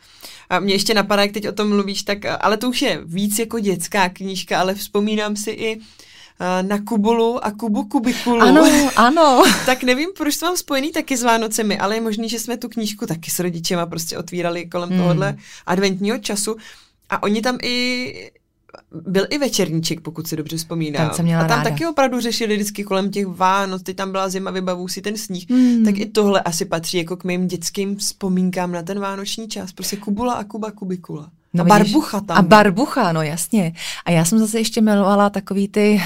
A 0.51 0.61
mě 0.61 0.75
ještě 0.75 0.95
napadá, 0.95 1.23
jak 1.23 1.33
teď 1.33 1.49
o 1.49 1.53
tom 1.53 1.69
mluvíš, 1.69 2.03
tak, 2.03 2.19
ale 2.41 2.57
to 2.57 2.69
už 2.69 2.83
je 2.83 3.01
víc 3.05 3.39
jako 3.39 3.59
dětská 3.59 4.09
knížka, 4.09 4.61
ale 4.61 4.75
vzpomínám 4.75 5.37
si 5.37 5.51
i 5.51 5.81
na 6.63 6.79
Kubulu 6.85 7.45
a 7.45 7.51
Kubu 7.51 7.85
Kubikulu. 7.85 8.41
Ano, 8.41 8.65
ano. 8.97 9.43
tak 9.67 9.83
nevím, 9.83 10.09
proč 10.17 10.37
to 10.37 10.47
mám 10.47 10.57
spojený 10.57 10.93
taky 10.93 11.17
s 11.17 11.23
Vánocemi, 11.23 11.79
ale 11.79 11.95
je 11.95 12.01
možný, 12.01 12.29
že 12.29 12.39
jsme 12.39 12.57
tu 12.57 12.69
knížku 12.69 13.07
taky 13.07 13.31
s 13.31 13.39
rodičema 13.39 13.87
prostě 13.87 14.19
otvírali 14.19 14.67
kolem 14.67 14.89
hmm. 14.89 14.99
tohohle 14.99 15.37
adventního 15.67 16.19
času. 16.19 16.57
A 17.11 17.23
oni 17.23 17.43
tam 17.43 17.59
i 17.63 18.31
byl 18.93 19.27
i 19.31 19.39
večerníček, 19.39 20.01
pokud 20.01 20.29
si 20.29 20.37
dobře 20.37 20.57
vzpomínám. 20.57 21.11
Tam 21.17 21.25
měla 21.25 21.45
a 21.45 21.49
tam 21.49 21.59
ráda. 21.59 21.71
taky 21.71 21.87
opravdu 21.87 22.21
řešili 22.21 22.55
vždycky 22.55 22.85
kolem 22.85 23.11
těch 23.11 23.27
Vánoc, 23.27 23.83
teď 23.83 23.97
tam 23.97 24.13
byla 24.13 24.29
zima, 24.29 24.51
vybavu 24.51 24.89
si 24.89 25.03
ten 25.03 25.17
sníh. 25.17 25.51
Hmm. 25.51 25.85
Tak 25.85 25.99
i 25.99 26.07
tohle 26.07 26.43
asi 26.43 26.65
patří 26.65 26.99
jako 26.99 27.17
k 27.17 27.25
mým 27.25 27.47
dětským 27.47 27.97
vzpomínkám 27.97 28.73
na 28.73 28.83
ten 28.83 29.01
vánoční 29.01 29.49
čas. 29.49 29.73
Prostě 29.73 29.97
Kubula 29.97 30.35
a 30.35 30.45
Kuba 30.45 30.71
Kubikula. 30.71 31.31
No, 31.55 31.65
a 31.65 31.67
barbucha 31.67 32.21
tam. 32.21 32.37
A 32.37 32.43
barbucha, 32.43 33.13
no 33.13 33.23
jasně. 33.23 33.73
A 34.05 34.11
já 34.11 34.25
jsem 34.25 34.39
zase 34.39 34.59
ještě 34.59 34.81
milovala 34.81 35.31
takový 35.31 35.69
ty 35.69 36.03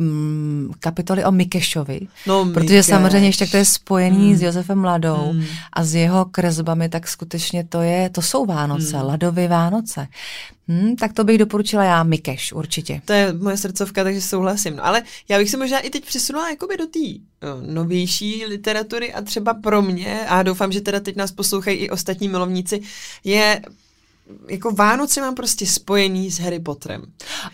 mm, 0.00 0.72
kapitoly 0.80 1.24
o 1.24 1.32
Mikešovi, 1.32 2.00
no, 2.26 2.44
protože 2.44 2.74
Mikeš. 2.74 2.86
samozřejmě 2.86 3.28
ještě 3.28 3.46
to 3.46 3.56
je 3.56 3.64
spojený 3.64 4.30
mm. 4.30 4.36
s 4.36 4.42
Josefem 4.42 4.84
Ladou 4.84 5.32
mm. 5.32 5.44
a 5.72 5.84
s 5.84 5.94
jeho 5.94 6.24
kresbami, 6.24 6.88
tak 6.88 7.08
skutečně 7.08 7.64
to 7.64 7.80
je, 7.82 8.10
to 8.10 8.22
jsou 8.22 8.46
Vánoce, 8.46 8.96
mm. 8.96 9.02
Ladovy 9.02 9.48
Vánoce. 9.48 10.08
Hmm, 10.68 10.96
tak 10.96 11.12
to 11.12 11.24
bych 11.24 11.38
doporučila 11.38 11.84
já, 11.84 12.02
Mikeš, 12.02 12.52
určitě. 12.52 13.02
To 13.04 13.12
je 13.12 13.32
moje 13.32 13.56
srdcovka, 13.56 14.04
takže 14.04 14.20
souhlasím. 14.20 14.76
No, 14.76 14.86
ale 14.86 15.02
já 15.28 15.38
bych 15.38 15.50
se 15.50 15.56
možná 15.56 15.78
i 15.78 15.90
teď 15.90 16.04
přesunula 16.04 16.50
jakoby 16.50 16.76
do 16.76 16.86
té 16.86 16.98
no, 17.42 17.74
novější 17.74 18.46
literatury 18.46 19.14
a 19.14 19.22
třeba 19.22 19.54
pro 19.54 19.82
mě, 19.82 20.26
a 20.28 20.42
doufám, 20.42 20.72
že 20.72 20.80
teda 20.80 21.00
teď 21.00 21.16
nás 21.16 21.32
poslouchají 21.32 21.76
i 21.76 21.90
ostatní 21.90 22.28
milovníci, 22.28 22.80
je 23.24 23.60
jako 24.48 24.70
Vánoce 24.70 25.20
mám 25.20 25.34
prostě 25.34 25.66
spojený 25.66 26.30
s 26.30 26.38
Harry 26.40 26.58
Potterem. 26.60 27.02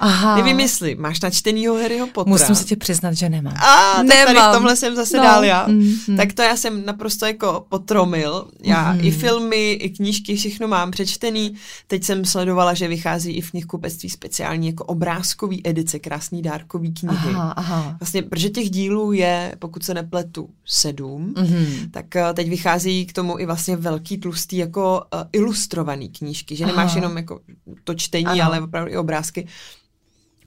Aha. 0.01 0.37
Nevím, 0.37 0.61
jestli 0.61 0.95
máš 0.95 1.21
načtenýho 1.21 1.75
Harryho 1.75 2.07
Pottera. 2.07 2.33
Musím 2.33 2.55
se 2.55 2.65
ti 2.65 2.77
přiznat, 2.77 3.13
že 3.13 3.29
nemám. 3.29 3.55
A 3.57 3.95
tak 3.97 4.07
Nemám. 4.07 4.27
tady 4.35 4.39
v 4.39 4.53
tomhle 4.55 4.77
jsem 4.77 4.97
zase 4.97 5.17
No. 5.17 5.23
dál 5.23 5.45
já. 5.45 5.67
Mhm. 5.69 6.17
Tak 6.17 6.33
to 6.33 6.43
já 6.43 6.57
jsem 6.57 6.85
naprosto 6.87 7.27
jako 7.27 7.67
potromil. 7.69 8.49
Já 8.63 8.93
Mhm. 8.93 9.05
i 9.05 9.11
filmy, 9.11 9.73
i 9.73 9.91
knížky, 9.91 10.37
všechno 10.37 10.69
mám 10.69 10.91
přečtený. 10.91 11.55
Teď 11.87 12.05
jsem 12.05 12.25
sledovala, 12.25 12.75
že 12.75 12.89
vychází 12.89 13.33
i 13.33 13.41
v 13.41 13.51
knihkupectví 13.51 14.11
speciální 14.11 14.67
jako 14.67 14.85
obrázkový 14.85 15.67
edice, 15.67 15.99
krásný 15.99 16.43
dárkový 16.43 16.93
knihy. 16.95 17.31
Aha, 17.35 17.51
aha. 17.57 17.97
Vlastně, 18.01 18.23
protože 18.23 18.51
těch 18.51 18.71
dílů 18.71 19.13
je, 19.13 19.55
pokud 19.59 19.85
se 19.85 19.95
nepletu, 19.95 20.49
sedm, 20.65 21.35
Mhm. 21.39 21.67
tak 21.91 22.17
eh, 22.17 22.33
teď 22.35 22.49
vychází 22.49 23.07
k 23.07 23.13
tomu 23.13 23.39
i 23.39 23.47
vlastně 23.47 23.77
velký 23.77 24.19
tlustý 24.19 24.57
jako 24.57 25.03
uh, 25.15 25.21
ilustrovaný 25.33 26.09
knížky, 26.09 26.57
že 26.63 26.67
nemáš 26.67 26.91
Aha. 26.91 26.97
jenom 26.99 27.17
jako 27.17 27.41
to 27.85 27.95
čtení, 27.95 28.27
Ano. 28.27 28.45
ale 28.45 28.61
opravdu 28.61 28.93
i 28.93 28.97
obrázky. 28.97 29.47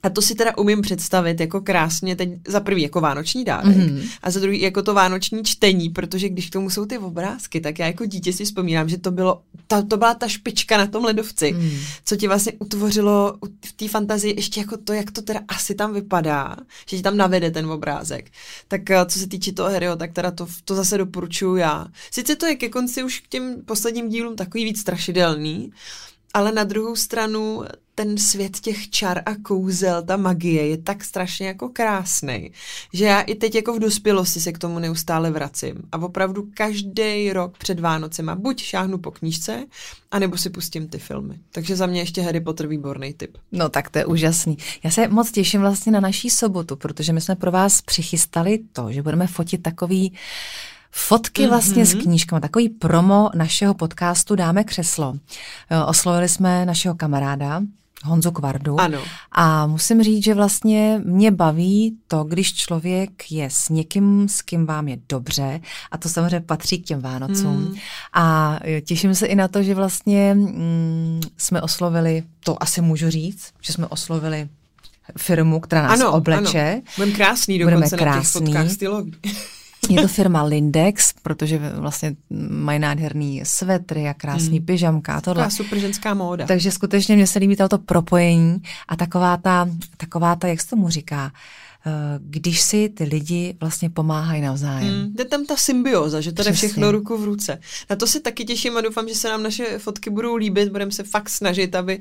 A 0.06 0.10
to 0.10 0.22
si 0.22 0.34
teda 0.34 0.56
umím 0.58 0.82
představit 0.82 1.40
jako 1.40 1.60
krásně, 1.60 2.16
teď 2.16 2.30
za 2.48 2.60
prvý 2.60 2.82
jako 2.82 3.00
vánoční 3.00 3.44
dárek 3.44 3.76
Mhm. 3.76 4.02
a 4.22 4.30
za 4.30 4.40
druhý 4.40 4.60
jako 4.60 4.82
to 4.82 4.94
vánoční 4.94 5.44
čtení, 5.44 5.90
protože 5.90 6.28
když 6.28 6.46
k 6.50 6.52
tomu 6.52 6.70
jsou 6.70 6.86
ty 6.86 6.98
obrázky, 6.98 7.60
tak 7.60 7.78
já 7.78 7.86
jako 7.86 8.06
dítě 8.06 8.32
si 8.32 8.44
vzpomínám, 8.44 8.88
že 8.88 8.98
to 8.98 9.10
bylo, 9.10 9.42
ta, 9.66 9.82
to 9.82 9.96
byla 9.96 10.14
ta 10.14 10.28
špička 10.28 10.76
na 10.78 10.86
tom 10.86 11.04
ledovci, 11.04 11.52
Mm. 11.52 11.70
co 12.04 12.16
ti 12.16 12.26
vlastně 12.28 12.52
utvořilo 12.58 13.34
v 13.66 13.72
té 13.72 13.88
fantazii 13.88 14.34
ještě 14.36 14.60
jako 14.60 14.76
to, 14.76 14.92
jak 14.92 15.10
to 15.10 15.22
teda 15.22 15.40
asi 15.48 15.74
tam 15.74 15.94
vypadá, 15.94 16.56
že 16.88 16.96
ti 16.96 17.02
tam 17.02 17.16
navede 17.16 17.50
ten 17.50 17.66
obrázek. 17.66 18.30
Tak 18.68 18.90
eh, 18.90 19.06
co 19.08 19.18
se 19.18 19.26
týče 19.26 19.52
toho 19.52 19.70
Harryho, 19.70 19.96
tak 19.96 20.12
teda 20.12 20.30
to, 20.30 20.46
to 20.64 20.74
zase 20.74 20.98
doporučuju 20.98 21.56
já. 21.56 21.86
Sice 22.10 22.36
to 22.36 22.46
je 22.46 22.54
ke 22.56 22.68
konci 22.68 23.02
už 23.02 23.20
k 23.20 23.28
těm 23.28 23.56
posledním 23.64 24.08
dílům 24.08 24.36
takový 24.36 24.64
víc 24.64 24.80
strašidelný, 24.80 25.70
ale 26.34 26.52
na 26.52 26.64
druhou 26.64 26.96
stranu 26.96 27.62
ten 27.98 28.18
svět 28.18 28.60
těch 28.60 28.90
čar 28.90 29.22
a 29.26 29.34
kouzel, 29.42 30.02
ta 30.02 30.16
magie 30.16 30.66
je 30.68 30.76
tak 30.76 31.04
strašně 31.04 31.46
jako 31.46 31.68
krásný, 31.68 32.50
že 32.92 33.04
já 33.04 33.20
i 33.20 33.34
teď 33.34 33.54
jako 33.54 33.74
v 33.74 33.78
dospělosti 33.78 34.40
se 34.40 34.52
k 34.52 34.58
tomu 34.58 34.78
neustále 34.78 35.30
vracím. 35.30 35.76
A 35.92 35.98
opravdu 35.98 36.48
každý 36.54 37.32
rok 37.32 37.58
před 37.58 37.80
Vánocema 37.80 38.34
buď 38.34 38.62
šáhnu 38.62 38.98
po 38.98 39.10
knížce, 39.10 39.64
anebo 40.10 40.36
si 40.36 40.50
pustím 40.50 40.88
ty 40.88 40.98
filmy. 40.98 41.38
Takže 41.50 41.76
za 41.76 41.86
mě 41.86 42.00
ještě 42.00 42.22
Harry 42.22 42.40
Potter 42.40 42.66
výborný 42.66 43.14
typ. 43.14 43.38
No 43.52 43.68
tak 43.68 43.90
to 43.90 43.98
je 43.98 44.06
úžasný. 44.06 44.58
Já 44.82 44.90
se 44.90 45.08
moc 45.08 45.32
těším 45.32 45.60
vlastně 45.60 45.92
na 45.92 46.00
naší 46.00 46.30
sobotu, 46.30 46.76
protože 46.76 47.12
my 47.12 47.20
jsme 47.20 47.36
pro 47.36 47.50
vás 47.50 47.82
přichystali 47.82 48.58
to, 48.72 48.92
že 48.92 49.02
budeme 49.02 49.26
fotit 49.26 49.62
takový 49.62 50.12
fotky 50.90 51.46
vlastně 51.46 51.84
mm-hmm. 51.84 52.00
s 52.00 52.02
knížkami, 52.02 52.40
takový 52.40 52.68
promo 52.68 53.30
našeho 53.34 53.74
podcastu 53.74 54.34
Dáme 54.34 54.64
křeslo. 54.64 55.14
Eh, 55.70 55.84
Oslovili 55.84 56.28
jsme 56.28 56.66
našeho 56.66 56.94
kamaráda, 56.94 57.62
Honzu 58.04 58.30
Kvardu. 58.30 58.80
Ano. 58.80 58.98
A 59.32 59.66
musím 59.66 60.02
říct, 60.02 60.24
že 60.24 60.34
vlastně 60.34 61.00
mě 61.04 61.30
baví 61.30 61.96
to, 62.08 62.24
když 62.24 62.54
člověk 62.54 63.32
je 63.32 63.50
s 63.50 63.68
někým, 63.68 64.28
s 64.28 64.42
kým 64.42 64.66
vám 64.66 64.88
je 64.88 64.98
dobře, 65.08 65.60
a 65.90 65.98
to 65.98 66.08
samozřejmě 66.08 66.40
patří 66.40 66.78
k 66.82 66.84
těm 66.86 67.00
Vánocům. 67.00 67.56
Mm. 67.56 67.74
A 68.12 68.58
eh, 68.64 68.80
těším 68.80 69.14
se 69.14 69.26
i 69.26 69.34
na 69.34 69.48
to, 69.48 69.62
že 69.62 69.74
vlastně 69.74 70.34
mm, 70.34 71.20
jsme 71.38 71.62
oslovili, 71.62 72.22
to 72.44 72.62
asi 72.62 72.80
můžu 72.80 73.10
říct, 73.10 73.50
že 73.60 73.72
jsme 73.72 73.86
oslovili 73.86 74.48
firmu, 75.18 75.60
která 75.60 75.82
nás 75.82 76.00
Ano, 76.00 76.12
obleče. 76.12 76.72
ano. 76.72 76.82
Budeme 76.96 77.12
krásný 77.16 77.58
Budeme 77.58 77.70
dokonce 77.76 77.96
na 77.96 77.98
těch 77.98 78.08
krásný. 78.08 78.46
fotkách 78.46 78.70
stylový. 78.70 79.12
Je 79.88 80.02
to 80.02 80.08
firma 80.08 80.42
Lindex, 80.42 81.12
protože 81.22 81.58
vlastně 81.74 82.16
mají 82.50 82.78
nádherný 82.78 83.42
svetry 83.44 84.08
a 84.08 84.14
krásný 84.14 84.56
Hmm. 84.58 84.66
pyžamka 84.66 85.14
a 85.14 85.20
tohle. 85.20 85.44
Taková 85.44 85.56
super 85.56 85.78
ženská 85.78 86.14
móda. 86.14 86.46
Takže 86.46 86.70
skutečně 86.72 87.16
mě 87.16 87.26
se 87.26 87.38
líbí 87.38 87.56
to 87.56 87.78
propojení 87.78 88.62
a 88.88 88.96
taková 88.96 89.36
ta, 89.36 89.68
taková 89.96 90.36
ta, 90.36 90.48
jak 90.48 90.60
se 90.60 90.68
tomu 90.68 90.88
říká, 90.88 91.32
eh, 91.86 91.90
když 92.20 92.60
si 92.60 92.88
ty 92.88 93.04
lidi 93.04 93.56
vlastně 93.60 93.90
pomáhají 93.90 94.42
navzájem. 94.42 94.94
Hmm, 94.94 95.12
jde 95.14 95.24
tam 95.24 95.46
ta 95.46 95.56
symbioza, 95.56 96.20
že 96.20 96.32
to 96.32 96.42
jde 96.42 96.52
všechno 96.52 96.92
ruku 96.92 97.18
v 97.18 97.24
ruce. 97.24 97.58
Na 97.90 97.96
to 97.96 98.06
se 98.06 98.20
taky 98.20 98.44
těším 98.44 98.76
a 98.76 98.80
doufám, 98.80 99.08
že 99.08 99.14
se 99.14 99.28
nám 99.28 99.42
naše 99.42 99.78
fotky 99.78 100.10
budou 100.10 100.36
líbit, 100.36 100.72
budeme 100.72 100.92
se 100.92 101.02
fakt 101.02 101.30
snažit, 101.30 101.74
aby 101.74 102.00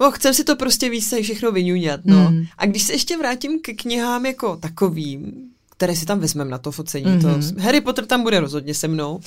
No, 0.00 0.10
chcem 0.10 0.34
si 0.34 0.44
to 0.44 0.56
prostě 0.56 0.90
víc 0.90 1.14
všechno 1.22 1.52
vyňuňat, 1.52 2.00
no. 2.04 2.26
Hmm. 2.26 2.44
A 2.58 2.66
když 2.66 2.82
se 2.82 2.92
ještě 2.92 3.16
vrátím 3.16 3.60
ke 3.60 3.74
knihám 3.74 4.26
jako 4.26 4.56
takovým, 4.56 5.32
které 5.76 5.96
si 5.96 6.06
tam 6.06 6.18
vezmeme 6.18 6.50
na 6.50 6.58
to 6.58 6.72
focení, 6.72 7.04
Mhm. 7.06 7.20
to 7.20 7.60
Harry 7.62 7.80
Potter 7.80 8.06
tam 8.06 8.22
bude 8.22 8.40
rozhodně 8.40 8.74
se 8.74 8.88
mnou, 8.88 9.20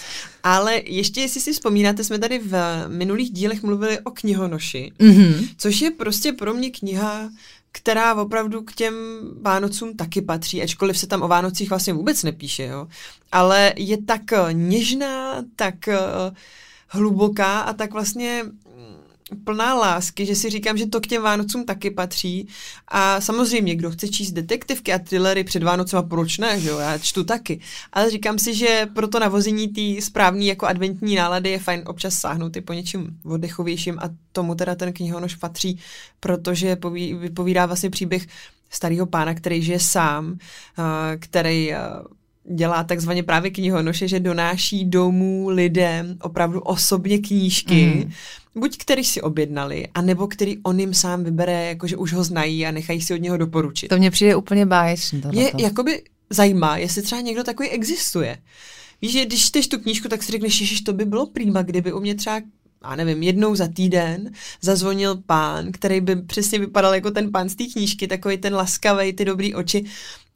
ale 0.43 0.81
ještě, 0.85 1.21
jestli 1.21 1.41
si 1.41 1.53
vzpomínáte, 1.53 2.03
jsme 2.03 2.19
tady 2.19 2.39
v 2.39 2.53
minulých 2.87 3.31
dílech 3.31 3.63
mluvili 3.63 3.99
o 3.99 4.11
knihonoši, 4.11 4.91
Mm-hmm. 4.99 5.47
což 5.57 5.81
je 5.81 5.91
prostě 5.91 6.33
pro 6.33 6.53
mě 6.53 6.69
kniha, 6.71 7.29
která 7.71 8.15
opravdu 8.15 8.61
k 8.61 8.73
těm 8.73 8.93
Vánocům 9.41 9.95
taky 9.95 10.21
patří, 10.21 10.61
ačkoliv 10.61 10.97
se 10.99 11.07
tam 11.07 11.21
o 11.21 11.27
Vánocích 11.27 11.69
vlastně 11.69 11.93
vůbec 11.93 12.23
nepíše, 12.23 12.63
jo. 12.63 12.87
Ale 13.31 13.73
je 13.77 13.97
tak 14.03 14.33
eh, 14.33 14.53
něžná, 14.53 15.35
tak 15.55 15.87
eh, 15.87 15.97
hluboká 16.87 17.59
a 17.59 17.73
tak 17.73 17.93
vlastně 17.93 18.43
plná 19.43 19.73
lásky, 19.73 20.25
že 20.25 20.35
si 20.35 20.49
říkám, 20.49 20.77
že 20.77 20.87
to 20.87 21.01
k 21.01 21.07
těm 21.07 21.21
Vánocům 21.21 21.65
taky 21.65 21.91
patří. 21.91 22.47
A 22.87 23.21
samozřejmě, 23.21 23.75
kdo 23.75 23.91
chce 23.91 24.07
číst 24.07 24.31
detektivky 24.31 24.93
a 24.93 24.99
thrillery 24.99 25.43
před 25.43 25.63
Vánocema, 25.63 26.03
proč 26.03 26.37
ne, 26.37 26.59
že 26.59 26.69
jo, 26.69 26.77
já 26.77 26.97
čtu 26.97 27.23
taky. 27.23 27.59
Ale 27.93 28.11
říkám 28.11 28.39
si, 28.39 28.55
že 28.55 28.87
pro 28.93 29.07
to 29.07 29.19
navození 29.19 29.67
té 29.67 30.01
správné 30.01 30.43
jako 30.43 30.65
adventní 30.65 31.15
nálady 31.15 31.49
je 31.49 31.59
fajn 31.59 31.83
občas 31.85 32.13
sáhnout 32.13 32.57
i 32.57 32.61
po 32.61 32.73
něčem 32.73 33.07
oddechovějším 33.25 33.99
a 33.99 34.09
tomu 34.31 34.55
teda 34.55 34.75
ten 34.75 34.93
knihonoš 34.93 35.35
patří, 35.35 35.79
protože 36.19 36.75
poví, 36.75 37.13
vypovídá 37.13 37.65
vlastně 37.65 37.89
příběh 37.89 38.27
starého 38.69 39.05
pána, 39.05 39.33
který 39.33 39.61
žije 39.61 39.79
sám, 39.79 40.37
a, 40.77 41.11
který 41.19 41.73
a, 41.73 42.03
dělá 42.49 42.83
takzvaně 42.83 43.23
právě 43.23 43.51
knihonoše, 43.51 44.07
že 44.07 44.19
donáší 44.19 44.85
domů 44.85 45.49
lidem 45.49 46.17
opravdu 46.21 46.59
osobně 46.59 47.17
knížky, 47.17 47.85
mm. 47.85 48.11
Buď 48.59 48.77
který 48.77 49.03
si 49.03 49.21
objednali, 49.21 49.87
anebo 49.93 50.27
který 50.27 50.57
on 50.63 50.79
jim 50.79 50.93
sám 50.93 51.23
vybere, 51.23 51.65
jakože 51.65 51.97
už 51.97 52.13
ho 52.13 52.23
znají 52.23 52.65
a 52.65 52.71
nechají 52.71 53.01
si 53.01 53.13
od 53.13 53.21
něho 53.21 53.37
doporučit. 53.37 53.87
To 53.87 53.97
mně 53.97 54.11
přijde 54.11 54.35
úplně 54.35 54.65
báječný. 54.65 55.21
Mě 55.31 55.51
jakoby 55.57 56.03
zajímá, 56.29 56.77
jestli 56.77 57.01
třeba 57.01 57.21
někdo 57.21 57.43
takový 57.43 57.69
existuje. 57.69 58.37
Víš, 59.01 59.11
že 59.11 59.25
když 59.25 59.45
čteš 59.45 59.67
tu 59.67 59.79
knížku, 59.79 60.07
tak 60.07 60.23
si 60.23 60.31
řekneš, 60.31 60.63
že 60.63 60.83
to 60.83 60.93
by 60.93 61.05
bylo 61.05 61.25
prýma, 61.25 61.61
kdyby 61.61 61.93
u 61.93 61.99
mě 61.99 62.15
třeba 62.15 62.41
a 62.81 62.95
nevím, 62.95 63.23
jednou 63.23 63.55
za 63.55 63.67
týden 63.67 64.31
zazvonil 64.61 65.15
pán, 65.25 65.71
který 65.71 66.01
by 66.01 66.15
přesně 66.15 66.59
vypadal 66.59 66.95
jako 66.95 67.11
ten 67.11 67.31
pán 67.31 67.49
z 67.49 67.55
té 67.55 67.63
knížky, 67.65 68.07
takový 68.07 68.37
ten 68.37 68.55
laskavý, 68.55 69.13
ty 69.13 69.25
dobrý 69.25 69.55
oči 69.55 69.85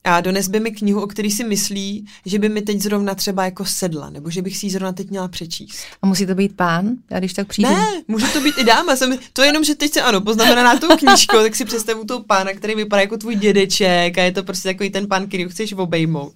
a 0.03 0.21
dones 0.21 0.47
by 0.47 0.59
mi 0.59 0.71
knihu, 0.71 1.01
o 1.01 1.07
který 1.07 1.31
si 1.31 1.43
myslí, 1.43 2.05
že 2.25 2.39
by 2.39 2.49
mi 2.49 2.61
teď 2.61 2.81
zrovna 2.81 3.15
třeba 3.15 3.45
jako 3.45 3.65
sedla, 3.65 4.09
nebo 4.09 4.29
že 4.29 4.41
bych 4.41 4.57
si 4.57 4.65
ji 4.65 4.69
zrovna 4.69 4.93
teď 4.93 5.09
měla 5.09 5.27
přečíst. 5.27 5.79
A 6.01 6.07
musí 6.07 6.25
to 6.25 6.35
být 6.35 6.55
pán? 6.55 6.91
Já 7.11 7.19
když 7.19 7.33
tak 7.33 7.47
přijdu. 7.47 7.69
Ne, 7.69 7.85
může 8.07 8.27
to 8.27 8.41
být 8.41 8.57
i 8.57 8.63
dáma. 8.63 8.95
Jsem, 8.95 9.17
to 9.33 9.41
je 9.41 9.47
jenom, 9.47 9.63
že 9.63 9.75
teď 9.75 9.93
se 9.93 10.01
ano, 10.01 10.21
poznamená 10.21 10.63
na 10.63 10.79
tou 10.79 10.97
knížku, 10.97 11.35
tak 11.35 11.55
si 11.55 11.65
představu 11.65 12.05
toho 12.05 12.23
pána, 12.23 12.53
který 12.53 12.75
vypadá 12.75 13.01
jako 13.01 13.17
tvůj 13.17 13.35
dědeček 13.35 14.17
a 14.17 14.23
je 14.23 14.31
to 14.31 14.43
prostě 14.43 14.69
takový 14.69 14.89
ten 14.89 15.07
pán, 15.07 15.27
který 15.27 15.43
ho 15.43 15.49
chceš 15.49 15.73
obejmout. 15.73 16.33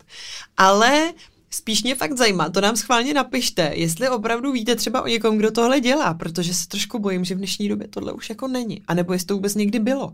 Ale 0.57 1.13
spíš 1.50 1.84
mě 1.84 1.96
fakt 1.96 2.18
zajímá, 2.18 2.50
to 2.50 2.62
nám 2.62 2.75
schválně 2.75 3.13
napište, 3.13 3.72
jestli 3.75 4.10
opravdu 4.10 4.51
víte 4.51 4.75
třeba 4.75 5.01
o 5.01 5.08
někom, 5.08 5.38
kdo 5.38 5.51
tohle 5.51 5.80
dělá, 5.80 6.13
protože 6.13 6.54
se 6.54 6.68
trošku 6.68 7.00
bojím, 7.00 7.25
že 7.25 7.36
v 7.36 7.38
dnešní 7.38 7.70
době 7.70 7.88
tohle 7.88 8.13
už 8.13 8.30
jako 8.30 8.48
není. 8.48 8.82
A 8.88 8.94
nebo 8.94 9.13
jestli 9.13 9.25
to 9.25 9.34
vůbec 9.34 9.56
někdy 9.56 9.80
bylo. 9.80 10.13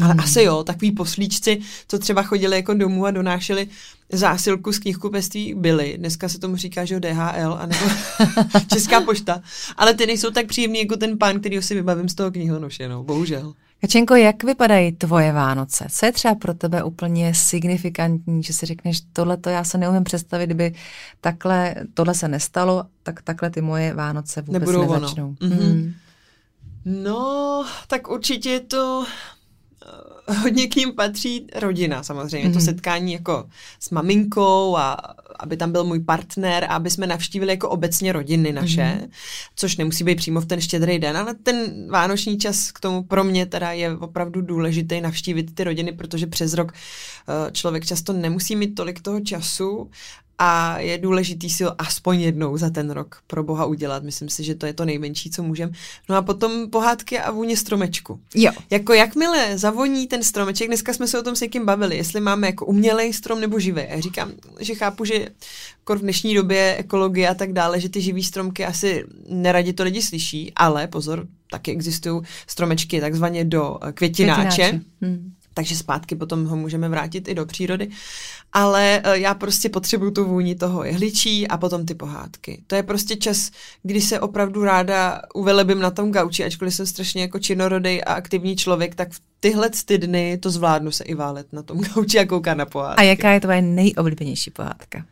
Ale 0.00 0.10
Hmm. 0.10 0.20
asi 0.20 0.42
jo, 0.42 0.64
takový 0.64 0.92
poslíčci, 0.92 1.60
co 1.88 1.98
třeba 1.98 2.22
chodili 2.22 2.56
jako 2.56 2.74
domů 2.74 3.06
a 3.06 3.10
donášeli 3.10 3.68
zásilku 4.12 4.72
z 4.72 4.78
knihkupectví 4.78 5.54
byly. 5.54 5.94
Dneska 5.98 6.28
se 6.28 6.38
tomu 6.38 6.56
říká, 6.56 6.84
že 6.84 7.00
DHL, 7.00 7.58
anebo 7.60 7.84
Česká 8.72 9.00
pošta. 9.00 9.42
Ale 9.76 9.94
ty 9.94 10.06
nejsou 10.06 10.30
tak 10.30 10.46
příjemný 10.46 10.78
jako 10.78 10.96
ten 10.96 11.18
pán, 11.18 11.40
který 11.40 11.62
si 11.62 11.74
vybavím 11.74 12.08
z 12.08 12.14
toho 12.14 12.30
knihonoše, 12.30 12.88
no, 12.88 13.04
bohužel. 13.04 13.54
Kačenko, 13.84 14.14
jak 14.14 14.44
vypadají 14.44 14.92
tvoje 14.92 15.32
Vánoce? 15.32 15.86
Co 15.90 16.06
je 16.06 16.12
třeba 16.12 16.34
pro 16.34 16.54
tebe 16.54 16.82
úplně 16.82 17.34
signifikantní, 17.34 18.42
že 18.42 18.52
si 18.52 18.66
řekneš, 18.66 18.98
tohle 19.12 19.36
to 19.36 19.50
já 19.50 19.64
se 19.64 19.78
neumím 19.78 20.04
představit, 20.04 20.46
kdyby 20.46 20.74
takhle, 21.20 21.74
tohle 21.94 22.14
se 22.14 22.28
nestalo, 22.28 22.84
tak 23.02 23.22
takhle 23.22 23.50
ty 23.50 23.60
moje 23.60 23.94
Vánoce 23.94 24.42
vůbec 24.42 24.60
Nebudou 24.60 24.82
ono. 24.82 24.94
nezačnou. 24.94 25.36
Mhm. 25.40 25.58
Mm. 25.64 25.94
No, 26.84 27.64
tak 27.88 28.08
určitě 28.10 28.50
je 28.50 28.60
to 28.60 29.04
hodně 30.34 30.66
k 30.66 30.76
ním 30.76 30.92
patří 30.92 31.46
rodina 31.54 32.02
samozřejmě, 32.02 32.44
Mhm. 32.48 32.54
to 32.54 32.60
setkání 32.60 33.12
jako 33.12 33.48
s 33.80 33.90
maminkou 33.90 34.76
a 34.76 34.96
aby 35.38 35.56
tam 35.56 35.72
byl 35.72 35.84
můj 35.84 36.00
partner 36.00 36.64
a 36.64 36.74
aby 36.76 36.90
jsme 36.90 37.06
navštívili 37.06 37.52
jako 37.52 37.68
obecně 37.70 38.12
rodiny 38.12 38.52
naše, 38.52 38.84
Mhm. 39.00 39.10
což 39.56 39.76
nemusí 39.76 40.04
být 40.04 40.14
přímo 40.14 40.40
v 40.40 40.46
ten 40.46 40.60
štědrý 40.60 40.98
den, 40.98 41.16
ale 41.16 41.34
ten 41.34 41.88
vánoční 41.90 42.38
čas 42.38 42.70
k 42.72 42.80
tomu 42.80 43.02
pro 43.02 43.24
mě 43.24 43.46
teda 43.46 43.72
je 43.72 43.96
opravdu 43.96 44.40
důležitý 44.42 45.00
navštívit 45.00 45.54
ty 45.54 45.64
rodiny, 45.64 45.92
protože 45.92 46.26
přes 46.26 46.54
rok 46.54 46.72
eh, 46.72 47.50
člověk 47.52 47.86
často 47.86 48.12
nemusí 48.12 48.56
mít 48.56 48.74
tolik 48.74 49.00
toho 49.02 49.20
času 49.20 49.90
a 50.38 50.78
je 50.78 50.98
důležitý 50.98 51.50
si 51.50 51.64
ho 51.64 51.80
aspoň 51.82 52.20
jednou 52.20 52.56
za 52.56 52.70
ten 52.70 52.90
rok 52.90 53.22
pro 53.26 53.42
boha 53.42 53.64
udělat. 53.64 54.02
Myslím 54.02 54.28
si, 54.28 54.44
že 54.44 54.54
to 54.54 54.66
je 54.66 54.72
to 54.72 54.84
nejmenší, 54.84 55.30
co 55.30 55.42
můžeme. 55.42 55.72
No 56.08 56.16
a 56.16 56.22
potom 56.22 56.70
pohádky 56.70 57.18
a 57.18 57.30
vůně 57.30 57.56
stromečku. 57.56 58.20
Jo. 58.34 58.52
Jako 58.70 58.92
jakmile 58.92 59.58
zavoní 59.58 60.06
ten 60.06 60.22
stromeček, 60.22 60.68
dneska 60.68 60.92
jsme 60.92 61.08
se 61.08 61.18
o 61.18 61.22
tom 61.22 61.36
s 61.36 61.40
někým 61.40 61.66
bavili, 61.66 61.96
jestli 61.96 62.20
máme 62.20 62.46
jako 62.46 62.66
umělej 62.66 63.12
strom 63.12 63.40
nebo 63.40 63.58
živý. 63.58 63.82
Já 63.88 64.00
říkám, 64.00 64.32
že 64.60 64.74
chápu, 64.74 65.04
že 65.04 65.28
v 65.88 65.98
dnešní 65.98 66.34
době 66.34 66.76
ekologie 66.76 67.28
a 67.28 67.34
tak 67.34 67.52
dále, 67.52 67.80
že 67.80 67.88
ty 67.88 68.00
živý 68.00 68.22
stromky 68.22 68.64
asi 68.64 69.04
neradi 69.28 69.72
to 69.72 69.82
lidi 69.82 70.02
slyší, 70.02 70.52
ale 70.56 70.86
pozor, 70.86 71.26
taky 71.50 71.70
existují 71.70 72.22
stromečky 72.46 73.00
takzvaně 73.00 73.44
do 73.44 73.78
květináče. 73.94 74.42
květináče. 74.42 74.80
Hmm 75.00 75.32
takže 75.54 75.76
zpátky 75.76 76.16
potom 76.16 76.44
ho 76.44 76.56
můžeme 76.56 76.88
vrátit 76.88 77.28
i 77.28 77.34
do 77.34 77.46
přírody. 77.46 77.88
Ale 78.54 79.00
eh, 79.04 79.18
já 79.18 79.34
prostě 79.34 79.68
potřebuju 79.68 80.10
tu 80.10 80.24
vůni 80.24 80.54
toho 80.54 80.84
jehličí 80.84 81.48
a 81.48 81.56
potom 81.56 81.86
ty 81.86 81.94
pohádky. 81.94 82.62
To 82.66 82.74
je 82.74 82.82
prostě 82.82 83.16
čas, 83.16 83.50
kdy 83.82 84.00
se 84.00 84.20
opravdu 84.20 84.64
ráda 84.64 85.22
uvelebím 85.34 85.80
na 85.80 85.90
tom 85.90 86.12
gauči, 86.12 86.44
ačkoliv 86.44 86.74
jsem 86.74 86.86
strašně 86.86 87.22
jako 87.22 87.38
činorodej 87.38 88.02
a 88.06 88.14
aktivní 88.14 88.56
člověk, 88.56 88.94
tak 88.94 89.12
v 89.12 89.20
tyhle 89.40 89.70
ty 89.84 89.98
dny 89.98 90.38
to 90.38 90.50
zvládnu 90.50 90.90
se 90.90 91.04
i 91.04 91.14
válet 91.14 91.52
na 91.52 91.62
tom 91.62 91.78
gauči 91.94 92.18
a 92.18 92.26
koukat 92.26 92.56
na 92.58 92.66
pohádky. 92.66 93.00
A 93.00 93.02
jaká 93.02 93.30
je 93.30 93.40
tvoje 93.40 93.62
nejoblíbenější 93.62 94.50
pohádka? 94.50 95.04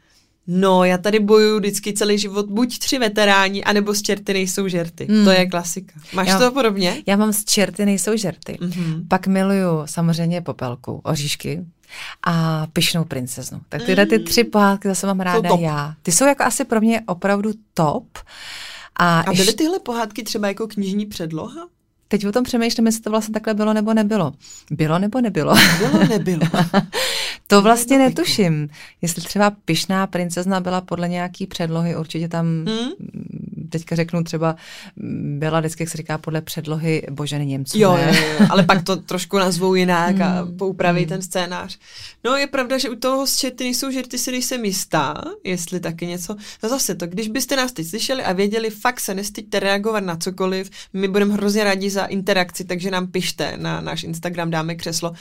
No, 0.46 0.84
já 0.84 0.98
tady 0.98 1.20
bojuju 1.20 1.58
vždycky 1.58 1.92
celý 1.92 2.18
život, 2.18 2.46
buď 2.46 2.78
tři 2.78 2.98
veteráni, 2.98 3.64
anebo 3.64 3.94
z 3.94 4.02
čerty 4.02 4.32
nejsou 4.32 4.68
žerty. 4.68 5.06
Hmm. 5.10 5.24
To 5.24 5.30
je 5.30 5.46
klasika. 5.46 5.92
Máš 6.12 6.28
já, 6.28 6.38
to 6.38 6.52
podobně? 6.52 7.02
Já 7.06 7.16
mám 7.16 7.32
z 7.32 7.44
čerty 7.44 7.84
nejsou 7.84 8.16
žerty. 8.16 8.58
Mm-hmm. 8.60 9.08
Pak 9.08 9.26
miluju 9.26 9.82
samozřejmě 9.84 10.40
popelku, 10.40 11.00
oříšky 11.04 11.64
a 12.26 12.66
pyšnou 12.72 13.04
princeznu. 13.04 13.60
Tak 13.68 13.82
tyhle 13.82 14.06
ty 14.06 14.18
tři 14.18 14.44
pohádky 14.44 14.88
zase 14.88 15.06
mám 15.06 15.20
ráda 15.20 15.50
já. 15.58 15.94
Ty 16.02 16.12
jsou 16.12 16.24
jako 16.26 16.42
asi 16.42 16.64
pro 16.64 16.80
mě 16.80 17.00
opravdu 17.06 17.50
top. 17.74 18.18
A, 18.96 19.20
a 19.20 19.32
byly 19.32 19.52
tyhle 19.52 19.78
pohádky 19.78 20.22
třeba 20.22 20.48
jako 20.48 20.66
knižní 20.66 21.06
předloha? 21.06 21.68
Teď 22.08 22.26
o 22.26 22.32
tom 22.32 22.44
přemýšlím, 22.44 22.86
jestli 22.86 23.02
to 23.02 23.10
vlastně 23.10 23.32
takhle 23.32 23.54
bylo 23.54 23.72
nebo 23.72 23.94
nebylo. 23.94 24.32
Bylo 24.70 24.98
nebo 24.98 25.20
nebylo? 25.20 25.54
Bylo, 25.78 26.04
nebylo. 26.08 26.46
to 27.52 27.62
vlastně 27.62 27.98
netuším. 27.98 28.68
Jestli 29.02 29.22
třeba 29.22 29.50
Pišná 29.50 30.06
princezna 30.06 30.60
byla 30.60 30.80
podle 30.80 31.08
nějaký 31.08 31.46
předlohy, 31.46 31.96
určitě 31.96 32.28
tam 32.28 32.46
hmm? 32.46 32.92
Teďka 33.72 33.96
řeknu 33.96 34.24
třeba, 34.24 34.56
byla 35.36 35.60
vždycky, 35.60 35.82
jak 35.82 35.90
se 35.90 35.96
říká, 35.96 36.18
podle 36.18 36.40
předlohy 36.40 37.02
Boženy 37.10 37.46
Němců. 37.46 37.78
Jo, 37.78 37.98
jo, 38.06 38.14
jo, 38.14 38.46
ale 38.50 38.62
pak 38.62 38.82
to 38.82 38.96
trošku 38.96 39.38
nazvou 39.38 39.74
jinak 39.74 40.20
a 40.20 40.28
hmm. 40.28 40.56
poupraví 40.56 41.00
hmm. 41.00 41.08
ten 41.08 41.22
scénář. 41.22 41.78
No 42.24 42.36
je 42.36 42.46
pravda, 42.46 42.78
že 42.78 42.90
u 42.90 42.94
toho 42.94 43.26
z 43.26 43.36
čety 43.36 43.64
nejsou 43.64 43.90
žerty, 43.90 44.18
si 44.18 44.30
nejsem 44.30 44.64
jistá, 44.64 45.22
jestli 45.44 45.80
taky 45.80 46.06
něco. 46.06 46.36
No 46.62 46.68
zase 46.68 46.94
to, 46.94 47.06
když 47.06 47.28
byste 47.28 47.56
nás 47.56 47.72
teď 47.72 47.86
slyšeli 47.86 48.22
a 48.22 48.32
věděli, 48.32 48.70
fakt 48.70 49.00
se 49.00 49.14
nestyďte 49.14 49.60
reagovat 49.60 50.04
na 50.04 50.16
cokoliv, 50.16 50.70
my 50.92 51.08
budeme 51.08 51.34
hrozně 51.34 51.64
rádi 51.64 51.90
za 51.90 52.04
interakci, 52.04 52.64
takže 52.64 52.90
nám 52.90 53.06
pište 53.06 53.54
na 53.56 53.80
náš 53.80 54.02
Instagram, 54.02 54.50
dáme 54.50 54.74
křeslo, 54.74 55.12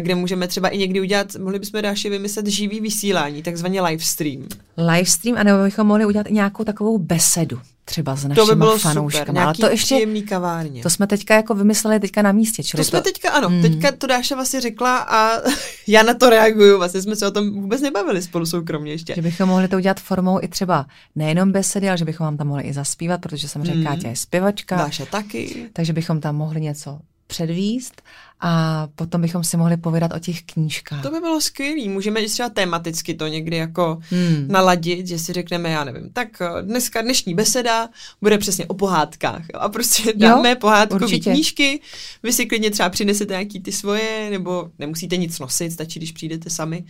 kde 0.00 0.14
můžeme 0.14 0.48
třeba 0.48 0.68
i 0.68 0.78
někdy 0.78 1.00
udělat, 1.00 1.36
mohli 1.36 1.58
bychom 1.58 1.82
dáši 1.82 2.10
vymyslet 2.10 2.46
živý 2.46 2.80
vysílání, 2.80 3.42
takzvaně 3.42 3.82
livestream. 3.82 4.46
Livestream, 4.76 5.38
anebo 5.38 5.64
bychom 5.64 5.86
mohli 5.86 6.04
udělat 6.04 6.26
i 6.26 6.32
nějakou 6.32 6.64
takovou 6.64 6.98
besedu 6.98 7.60
třeba 7.88 8.16
s 8.16 8.24
našimi 8.24 8.46
to 8.46 8.46
by 8.46 8.56
bylo 8.56 8.78
fanouškama. 8.78 9.44
Ale 9.44 9.54
to 9.54 9.70
ještě 9.70 10.06
kavárně. 10.28 10.82
To 10.82 10.90
jsme 10.90 11.06
teďka 11.06 11.34
jako 11.34 11.54
vymysleli 11.54 12.00
teďka 12.00 12.22
na 12.22 12.32
místě. 12.32 12.62
Čili 12.62 12.84
to, 12.84 12.84
to 12.84 12.90
jsme 12.90 13.00
teďka, 13.00 13.30
ano, 13.30 13.50
mm. 13.50 13.62
teďka 13.62 13.92
to 13.92 14.06
Dáša 14.06 14.34
vlastně 14.34 14.60
řekla 14.60 14.98
a 14.98 15.30
já 15.86 16.02
na 16.02 16.14
to 16.14 16.30
reaguju. 16.30 16.78
Vlastně 16.78 17.02
jsme 17.02 17.16
se 17.16 17.26
o 17.26 17.30
tom 17.30 17.60
vůbec 17.60 17.80
nebavili 17.80 18.22
spolu 18.22 18.46
soukromně 18.46 18.92
ještě. 18.92 19.14
Že 19.14 19.22
bychom 19.22 19.48
mohli 19.48 19.68
to 19.68 19.76
udělat 19.76 20.00
formou 20.00 20.38
i 20.42 20.48
třeba 20.48 20.86
nejenom 21.16 21.52
besedy, 21.52 21.88
ale 21.88 21.98
že 21.98 22.04
bychom 22.04 22.24
vám 22.24 22.36
tam 22.36 22.46
mohli 22.46 22.62
i 22.62 22.72
zaspívat, 22.72 23.20
protože 23.20 23.48
samozřejmě 23.48 23.74
mm. 23.74 23.84
Káťa 23.84 24.08
je 24.08 24.16
zpěvačka. 24.16 24.76
Dáša 24.76 25.06
taky. 25.06 25.70
Takže 25.72 25.92
bychom 25.92 26.20
tam 26.20 26.36
mohli 26.36 26.60
něco 26.60 26.98
předvíst 27.28 28.02
a 28.40 28.86
potom 28.94 29.20
bychom 29.20 29.44
si 29.44 29.56
mohli 29.56 29.76
povědat 29.76 30.12
o 30.12 30.18
těch 30.18 30.42
knížkách. 30.42 31.02
To 31.02 31.10
by 31.10 31.20
bylo 31.20 31.40
skvělé. 31.40 31.88
Můžeme 31.88 32.20
i 32.20 32.28
třeba 32.28 32.48
tematicky 32.48 33.14
to 33.14 33.26
někdy 33.26 33.56
jako 33.56 33.98
hmm. 34.10 34.46
naladit, 34.48 35.06
že 35.06 35.18
si 35.18 35.32
řekneme, 35.32 35.70
já 35.70 35.84
nevím, 35.84 36.10
tak 36.12 36.28
eh, 36.42 36.62
dneska 36.62 37.02
dnešní 37.02 37.34
beseda 37.34 37.88
bude 38.22 38.38
přesně 38.38 38.66
o 38.66 38.74
pohádkách. 38.74 39.42
A 39.54 39.68
prostě 39.68 40.12
dáme 40.16 40.54
pohádkové 40.56 41.18
knížky, 41.18 41.80
vy 42.22 42.32
si 42.32 42.46
klidně 42.46 42.70
třeba 42.70 42.88
přinesete 42.88 43.32
nějaký 43.32 43.60
ty 43.60 43.72
svoje, 43.72 44.30
nebo 44.30 44.70
nemusíte 44.78 45.16
nic 45.16 45.38
nosit, 45.38 45.72
stačí, 45.72 45.98
když 45.98 46.12
přijdete 46.12 46.50
sami. 46.50 46.84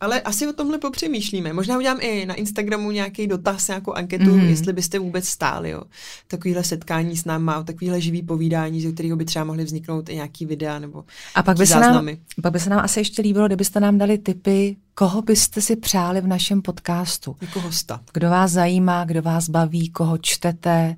Ale 0.00 0.20
asi 0.20 0.46
o 0.46 0.52
tomhle 0.52 0.78
popřemýšlíme. 0.78 1.52
Možná 1.52 1.78
udělám 1.78 1.98
i 2.00 2.26
na 2.26 2.34
Instagramu 2.34 2.90
nějaký 2.90 3.26
dotaz, 3.26 3.68
nějakou 3.68 3.92
anketu, 3.92 4.36
mm. 4.36 4.48
jestli 4.48 4.72
byste 4.72 4.98
vůbec 4.98 5.28
stáli. 5.28 5.70
Jo. 5.70 5.82
Takovýhle 6.28 6.64
setkání 6.64 7.16
s 7.16 7.24
náma, 7.24 7.62
takovýhle 7.62 8.00
živý 8.00 8.22
povídání, 8.22 8.80
ze 8.80 8.92
kterého 8.92 9.16
by 9.16 9.24
třeba 9.24 9.44
mohly 9.44 9.64
vzniknout 9.64 10.08
i 10.08 10.14
nějaký 10.14 10.46
videa 10.46 10.78
nebo 10.78 11.04
A 11.34 11.42
pak 11.42 11.56
by, 11.56 11.66
se 11.66 11.80
nám, 11.80 12.08
pak 12.42 12.52
by 12.52 12.60
se 12.60 12.70
nám 12.70 12.80
asi 12.84 13.00
ještě 13.00 13.22
líbilo, 13.22 13.46
kdybyste 13.46 13.80
nám 13.80 13.98
dali 13.98 14.18
tipy, 14.18 14.76
koho 14.94 15.22
byste 15.22 15.60
si 15.60 15.76
přáli 15.76 16.20
v 16.20 16.26
našem 16.26 16.62
podcastu. 16.62 17.36
Jako 17.40 17.60
hosta. 17.60 18.00
Kdo 18.12 18.30
vás 18.30 18.50
zajímá, 18.50 19.04
kdo 19.04 19.22
vás 19.22 19.48
baví, 19.48 19.90
koho 19.90 20.18
čtete. 20.18 20.96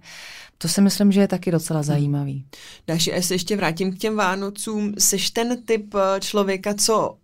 To 0.58 0.68
si 0.68 0.80
myslím, 0.80 1.12
že 1.12 1.20
je 1.20 1.28
taky 1.28 1.50
docela 1.50 1.82
zajímavý. 1.82 2.44
Dáš, 2.86 3.06
já 3.06 3.22
se 3.22 3.34
ještě 3.34 3.56
vrátím 3.56 3.92
k 3.92 3.98
těm 3.98 4.16
Vánocům. 4.16 4.94
Seš 4.98 5.30
ten 5.30 5.62
typ 5.62 5.94
eh, 5.94 6.20
člověka, 6.20 6.74
co 6.74 7.16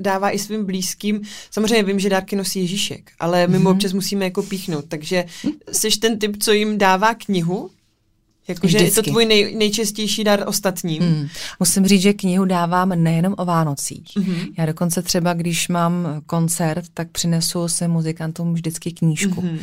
dává 0.00 0.30
i 0.30 0.38
svým 0.38 0.66
blízkým. 0.66 1.20
Samozřejmě 1.50 1.82
vím, 1.82 2.00
že 2.00 2.08
dárky 2.08 2.36
nosí 2.36 2.60
Ježíšek, 2.60 3.10
ale 3.20 3.46
my 3.46 3.58
mu 3.58 3.64
mm-hmm. 3.64 3.72
občas 3.72 3.92
musíme 3.92 4.24
jako 4.24 4.42
píchnout. 4.42 4.84
Takže 4.88 5.24
jsi 5.72 5.90
ten 5.90 6.18
typ, 6.18 6.36
co 6.42 6.52
jim 6.52 6.78
dává 6.78 7.14
knihu, 7.14 7.70
Jakože 8.48 8.78
je 8.78 8.90
to 8.90 9.02
tvůj 9.02 9.24
nej, 9.26 9.54
nejčastější 9.56 10.24
dar 10.24 10.44
ostatním. 10.46 11.02
Mm. 11.02 11.28
Musím 11.60 11.86
říct, 11.86 12.02
že 12.02 12.12
knihu 12.12 12.44
dávám 12.44 12.88
nejenom 12.88 13.34
o 13.38 13.44
Vánocích. 13.44 14.08
Mm-hmm. 14.16 14.54
Já 14.58 14.66
dokonce 14.66 15.02
třeba, 15.02 15.34
když 15.34 15.68
mám 15.68 16.22
koncert, 16.26 16.84
tak 16.94 17.10
přinesu 17.10 17.68
se 17.68 17.88
muzikantům 17.88 18.54
vždycky 18.54 18.92
knížku. 18.92 19.40
Mm-hmm. 19.40 19.58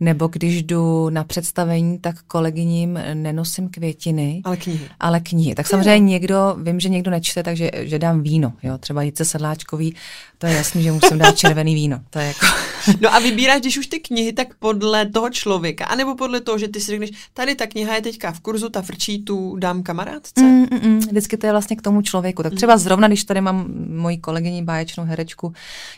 Nebo 0.00 0.28
když 0.28 0.62
jdu 0.62 1.10
na 1.10 1.24
představení, 1.24 1.98
tak 1.98 2.22
kolegyním 2.22 3.00
nenosím 3.14 3.68
květiny, 3.68 4.40
ale 4.44 4.56
knihy. 4.56 4.88
Ale 5.00 5.20
knihy. 5.20 5.54
Tak 5.54 5.66
samozřejmě 5.66 6.10
někdo, 6.10 6.56
vím, 6.62 6.80
že 6.80 6.88
někdo 6.88 7.10
nečte, 7.10 7.42
takže 7.42 7.70
že 7.74 7.98
dám 7.98 8.22
víno. 8.22 8.52
Jo? 8.62 8.78
Třeba 8.78 9.02
Jice 9.02 9.24
Sedláčkový, 9.24 9.94
to 10.38 10.46
je 10.46 10.54
jasný, 10.54 10.82
že 10.82 10.92
musím 10.92 11.18
dát 11.18 11.38
červený 11.38 11.74
víno. 11.74 12.00
To 12.10 12.18
je 12.18 12.26
jako... 12.26 12.46
no 13.00 13.14
a 13.14 13.18
vybíráš, 13.18 13.60
když 13.60 13.78
už 13.78 13.86
ty 13.86 14.00
knihy, 14.00 14.32
tak 14.32 14.54
podle 14.58 15.06
toho 15.06 15.30
člověka, 15.30 15.84
anebo 15.84 16.14
podle 16.14 16.40
toho, 16.40 16.58
že 16.58 16.68
ty 16.68 16.80
si 16.80 16.90
řekneš, 16.90 17.10
tady 17.34 17.54
ta 17.54 17.66
kniha 17.66 17.94
je 17.94 18.02
teďka 18.18 18.32
v 18.32 18.40
kurzu, 18.40 18.68
ta 18.68 18.82
frčí, 18.82 19.22
tu 19.22 19.56
dám 19.56 19.82
kamarádce? 19.82 20.42
Mm, 20.42 20.66
mm, 20.70 20.80
mm. 20.82 20.98
Vždycky 20.98 21.36
to 21.36 21.46
je 21.46 21.52
vlastně 21.52 21.76
k 21.76 21.82
tomu 21.82 22.02
člověku. 22.02 22.42
Tak 22.42 22.52
mm. 22.52 22.56
třeba 22.56 22.76
zrovna, 22.78 23.08
když 23.08 23.24
tady 23.24 23.40
mám 23.40 23.66
moji 23.88 24.18
kolegyni 24.18 24.62
báječnou 24.62 25.04
herečku 25.04 25.52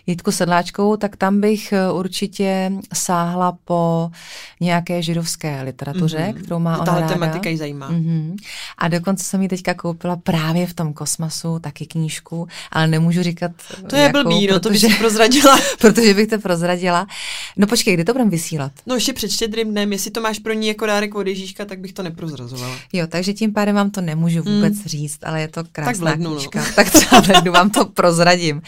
Jitku 0.06 0.32
Sedláčkovou, 0.32 0.96
tak 0.96 1.16
tam 1.16 1.40
bych 1.40 1.72
eh, 1.72 1.92
určitě 1.92 2.72
sáhla 2.94 3.58
po 3.64 4.10
nějaké 4.60 5.02
židovské 5.02 5.62
literatuře, 5.62 6.18
mm-hmm. 6.18 6.42
kterou 6.42 6.58
má 6.58 6.76
ona 6.76 6.84
Tahle 6.84 7.08
tematika 7.08 7.48
ji 7.48 7.56
zajímá. 7.56 7.90
Mm-hmm. 7.90 8.36
A 8.78 8.88
dokonce 8.88 9.24
jsem 9.24 9.42
ji 9.42 9.48
teďka 9.48 9.74
koupila 9.74 10.16
právě 10.16 10.66
v 10.66 10.74
tom 10.74 10.92
kosmosu, 10.92 11.58
taky 11.58 11.86
knížku, 11.86 12.48
ale 12.72 12.86
nemůžu 12.86 13.22
říkat. 13.22 13.50
To 13.86 13.96
je 13.96 14.08
blbý, 14.08 14.46
no, 14.46 14.60
to 14.60 14.70
bych 14.70 14.98
prozradila. 14.98 15.58
protože 15.78 16.14
bych 16.14 16.28
to 16.28 16.38
prozradila. 16.38 17.06
No 17.56 17.66
počkej, 17.66 17.94
kdy 17.94 18.04
to 18.04 18.12
budeme 18.12 18.30
vysílat? 18.30 18.72
No 18.86 18.94
ještě 18.94 19.12
před 19.12 19.30
štědrým 19.30 19.70
dnem, 19.70 19.92
jestli 19.92 20.10
to 20.10 20.20
máš 20.20 20.38
pro 20.38 20.52
ní 20.52 20.66
jako 20.68 20.86
dárek 20.86 21.14
od 21.14 21.26
Ježíška, 21.26 21.64
tak 21.64 21.78
bych 21.78 21.92
to 21.92 22.02
neprozrazovala. 22.10 22.76
Jo, 22.92 23.06
takže 23.06 23.32
tím 23.32 23.52
pádem 23.52 23.74
vám 23.74 23.90
to 23.90 24.00
nemůžu 24.00 24.42
vůbec 24.42 24.74
mm. 24.74 24.84
říct, 24.84 25.18
ale 25.24 25.40
je 25.40 25.48
to 25.48 25.64
krásná 25.72 25.92
tak 25.92 26.00
lednu, 26.00 26.30
no. 26.30 26.36
knížka. 26.36 26.58
No. 26.60 26.66
Tak 26.76 26.90
třeba 26.90 27.22
v 27.22 27.28
lednu 27.28 27.52
vám 27.52 27.70
to 27.70 27.84
prozradím. 27.84 28.62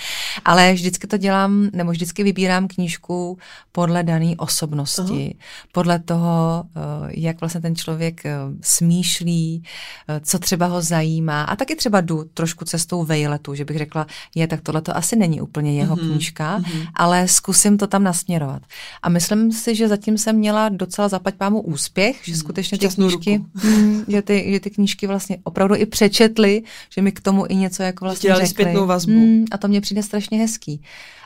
Ale 0.44 0.72
vždycky 0.72 1.07
to 1.07 1.16
dělám, 1.16 1.70
nebo 1.72 1.90
vždycky 1.90 2.22
vybírám 2.22 2.68
knížku 2.68 3.38
podle 3.72 4.02
dané 4.02 4.35
osobnosti, 4.37 5.02
uh-huh. 5.02 5.37
podle 5.72 5.98
toho, 5.98 6.64
eh, 6.76 6.81
jak 7.11 7.40
vlastně 7.40 7.61
ten 7.61 7.76
člověk 7.76 8.26
eh, 8.26 8.37
smýšlí, 8.61 9.62
eh, 10.09 10.20
co 10.20 10.38
třeba 10.38 10.66
ho 10.66 10.83
zajímá. 10.83 11.44
A 11.44 11.57
taky 11.57 11.76
třeba 11.76 12.00
jdu 12.00 12.24
trošku 12.35 12.64
cestou 12.64 13.05
vejletu, 13.05 13.55
že 13.55 13.64
bych 13.64 13.78
řekla, 13.78 14.07
je, 14.35 14.46
tak 14.46 14.61
tohle 14.61 14.83
to 14.83 14.96
asi 14.96 15.16
není 15.16 15.40
úplně 15.40 15.74
jeho 15.78 15.96
uh-huh. 15.96 16.11
knížka, 16.11 16.59
uh-huh. 16.59 16.87
ale 16.94 17.28
zkusím 17.28 17.78
to 17.78 17.87
tam 17.87 18.05
nasměrovat. 18.05 18.62
A 19.02 19.09
myslím 19.09 19.52
si, 19.52 19.74
že 19.74 19.88
zatím 19.88 20.18
jsem 20.18 20.37
měla 20.37 20.68
docela 20.68 21.09
zapať 21.09 21.35
pámu 21.35 21.61
úspěch, 21.61 22.20
že 22.22 22.37
skutečně 22.37 22.78
ty 22.78 22.88
knížky, 22.88 23.31
hm, 23.38 24.04
že, 24.08 24.22
ty, 24.22 24.52
že 24.52 24.60
ty 24.60 24.70
knížky 24.70 25.06
vlastně 25.06 25.38
opravdu 25.44 25.74
i 25.74 25.86
přečetly, 25.86 26.62
že 26.90 27.02
mi 27.02 27.12
k 27.12 27.20
tomu 27.20 27.46
i 27.48 27.56
něco 27.56 27.82
jako 27.82 28.04
vlastně 28.04 28.34
řekli. 28.34 28.48
zpětnou 28.48 28.86
vazbu. 28.86 29.12
Mm, 29.12 29.44
a 29.50 29.58
to 29.58 29.68
mě 29.68 29.80
přijde 29.80 30.02
strašně 30.02 30.38
hezký. 30.38 30.80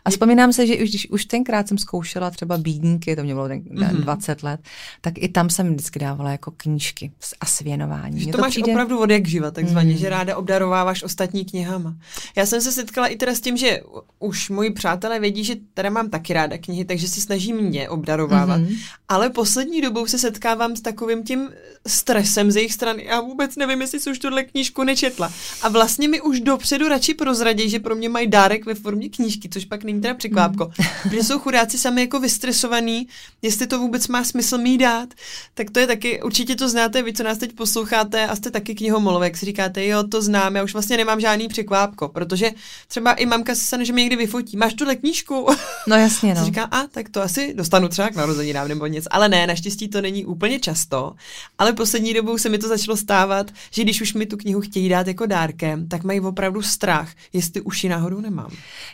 A 0.06 0.10
vzpomínám 0.10 0.52
se, 0.52 0.66
že 0.66 0.74
už, 0.74 0.88
když 0.90 1.10
už 1.10 1.24
tenkrát 1.24 1.68
jsem 1.68 1.78
zkoušela 1.78 2.30
třeba 2.30 2.58
bídníky, 2.58 3.16
to 3.16 3.22
mě 3.22 3.34
bylo 3.34 3.48
mm-hmm. 3.48 3.96
20 3.96 4.42
let, 4.42 4.60
tak 5.00 5.14
i 5.16 5.28
tam 5.28 5.50
jsem 5.50 5.72
vždycky 5.72 5.98
dávala 5.98 6.30
jako 6.30 6.52
knížky 6.56 7.12
a 7.40 7.46
svěnování. 7.46 8.20
Že 8.20 8.26
to, 8.26 8.32
to 8.32 8.38
máš 8.38 8.50
přijde... 8.50 8.72
opravdu 8.72 8.98
od 8.98 9.10
jak 9.10 9.26
živa, 9.26 9.50
takzvaně, 9.50 9.92
mm. 9.92 9.98
že 9.98 10.08
ráda 10.08 10.36
obdarováváš 10.36 11.02
ostatní 11.02 11.44
knihama. 11.44 11.96
Já 12.36 12.46
jsem 12.46 12.60
se 12.60 12.72
setkala 12.72 13.06
i 13.06 13.16
teda 13.16 13.34
s 13.34 13.40
tím, 13.40 13.56
že 13.56 13.80
už 14.18 14.50
moji 14.50 14.70
přátelé 14.70 15.20
vědí, 15.20 15.44
že 15.44 15.56
teda 15.74 15.90
mám 15.90 16.10
taky 16.10 16.32
ráda 16.32 16.58
knihy, 16.58 16.84
takže 16.84 17.08
se 17.08 17.20
snaží 17.20 17.52
mě 17.52 17.88
obdarovávat. 17.88 18.60
Mm-hmm. 18.60 18.78
Ale 19.08 19.30
poslední 19.30 19.80
dobou 19.80 20.06
se 20.06 20.18
setkávám 20.18 20.76
s 20.76 20.80
takovým 20.80 21.24
tím 21.24 21.48
stresem 21.96 22.50
z 22.50 22.56
jejich 22.56 22.72
strany. 22.72 23.04
Já 23.04 23.20
vůbec 23.20 23.56
nevím, 23.56 23.80
jestli 23.80 24.00
jsi 24.00 24.10
už 24.10 24.18
tuhle 24.18 24.44
knížku 24.44 24.84
nečetla. 24.84 25.32
A 25.62 25.68
vlastně 25.68 26.08
mi 26.08 26.20
už 26.20 26.40
dopředu 26.40 26.88
radši 26.88 27.14
prozradí, 27.14 27.70
že 27.70 27.78
pro 27.78 27.94
mě 27.94 28.08
mají 28.08 28.26
dárek 28.26 28.66
ve 28.66 28.74
formě 28.74 29.08
knížky, 29.08 29.48
což 29.48 29.64
pak 29.64 29.84
není 29.84 30.00
teda 30.00 30.14
překvápko. 30.14 30.64
Mm. 30.64 30.86
Protože 31.02 31.22
jsou 31.22 31.38
chudáci 31.38 31.78
sami 31.78 32.00
jako 32.00 32.20
vystresovaný, 32.20 33.08
jestli 33.42 33.66
to 33.66 33.78
vůbec 33.78 34.08
má 34.08 34.24
smysl 34.24 34.58
mít 34.58 34.78
dát. 34.78 35.08
Tak 35.54 35.70
to 35.70 35.80
je 35.80 35.86
taky, 35.86 36.22
určitě 36.22 36.56
to 36.56 36.68
znáte, 36.68 37.02
vy, 37.02 37.12
co 37.12 37.22
nás 37.22 37.38
teď 37.38 37.52
posloucháte 37.52 38.26
a 38.26 38.36
jste 38.36 38.50
taky 38.50 38.74
knihomolové, 38.74 39.26
jak 39.26 39.36
si 39.36 39.46
říkáte, 39.46 39.86
jo, 39.86 40.04
to 40.04 40.22
znám, 40.22 40.56
já 40.56 40.62
už 40.62 40.72
vlastně 40.72 40.96
nemám 40.96 41.20
žádný 41.20 41.48
překvápko, 41.48 42.08
protože 42.08 42.50
třeba 42.88 43.12
i 43.12 43.26
mamka 43.26 43.54
se 43.54 43.60
stane, 43.60 43.84
že 43.84 43.92
mě 43.92 44.02
někdy 44.02 44.16
vyfotí, 44.16 44.56
máš 44.56 44.74
tuhle 44.74 44.96
knížku? 44.96 45.46
No 45.86 45.96
jasně, 45.96 46.34
no. 46.34 46.44
Říká, 46.44 46.64
a 46.64 46.86
tak 46.86 47.08
to 47.08 47.22
asi 47.22 47.54
dostanu 47.54 47.88
třeba 47.88 48.08
k 48.08 48.14
narozeninám 48.14 48.68
nebo 48.68 48.86
něco. 48.86 49.08
Ale 49.14 49.28
ne, 49.28 49.46
naštěstí 49.46 49.88
to 49.88 50.00
není 50.00 50.26
úplně 50.26 50.60
často. 50.60 51.14
Ale 51.58 51.72
poslední 51.86 52.14
dobou 52.14 52.38
se 52.38 52.48
mi 52.48 52.58
to 52.58 52.68
začalo 52.68 52.96
stávat, 52.96 53.50
že 53.70 53.82
když 53.82 54.00
už 54.00 54.14
mi 54.14 54.26
tu 54.26 54.36
knihu 54.36 54.60
chtějí 54.60 54.88
dát 54.88 55.06
jako 55.06 55.26
dárkem, 55.26 55.88
tak 55.88 56.04
mají 56.04 56.20
opravdu 56.20 56.62
strach, 56.62 57.08
jestli 57.32 57.60
už 57.60 57.84
ji 57.84 57.90
náhodou 57.90 58.20
nemám. 58.20 58.50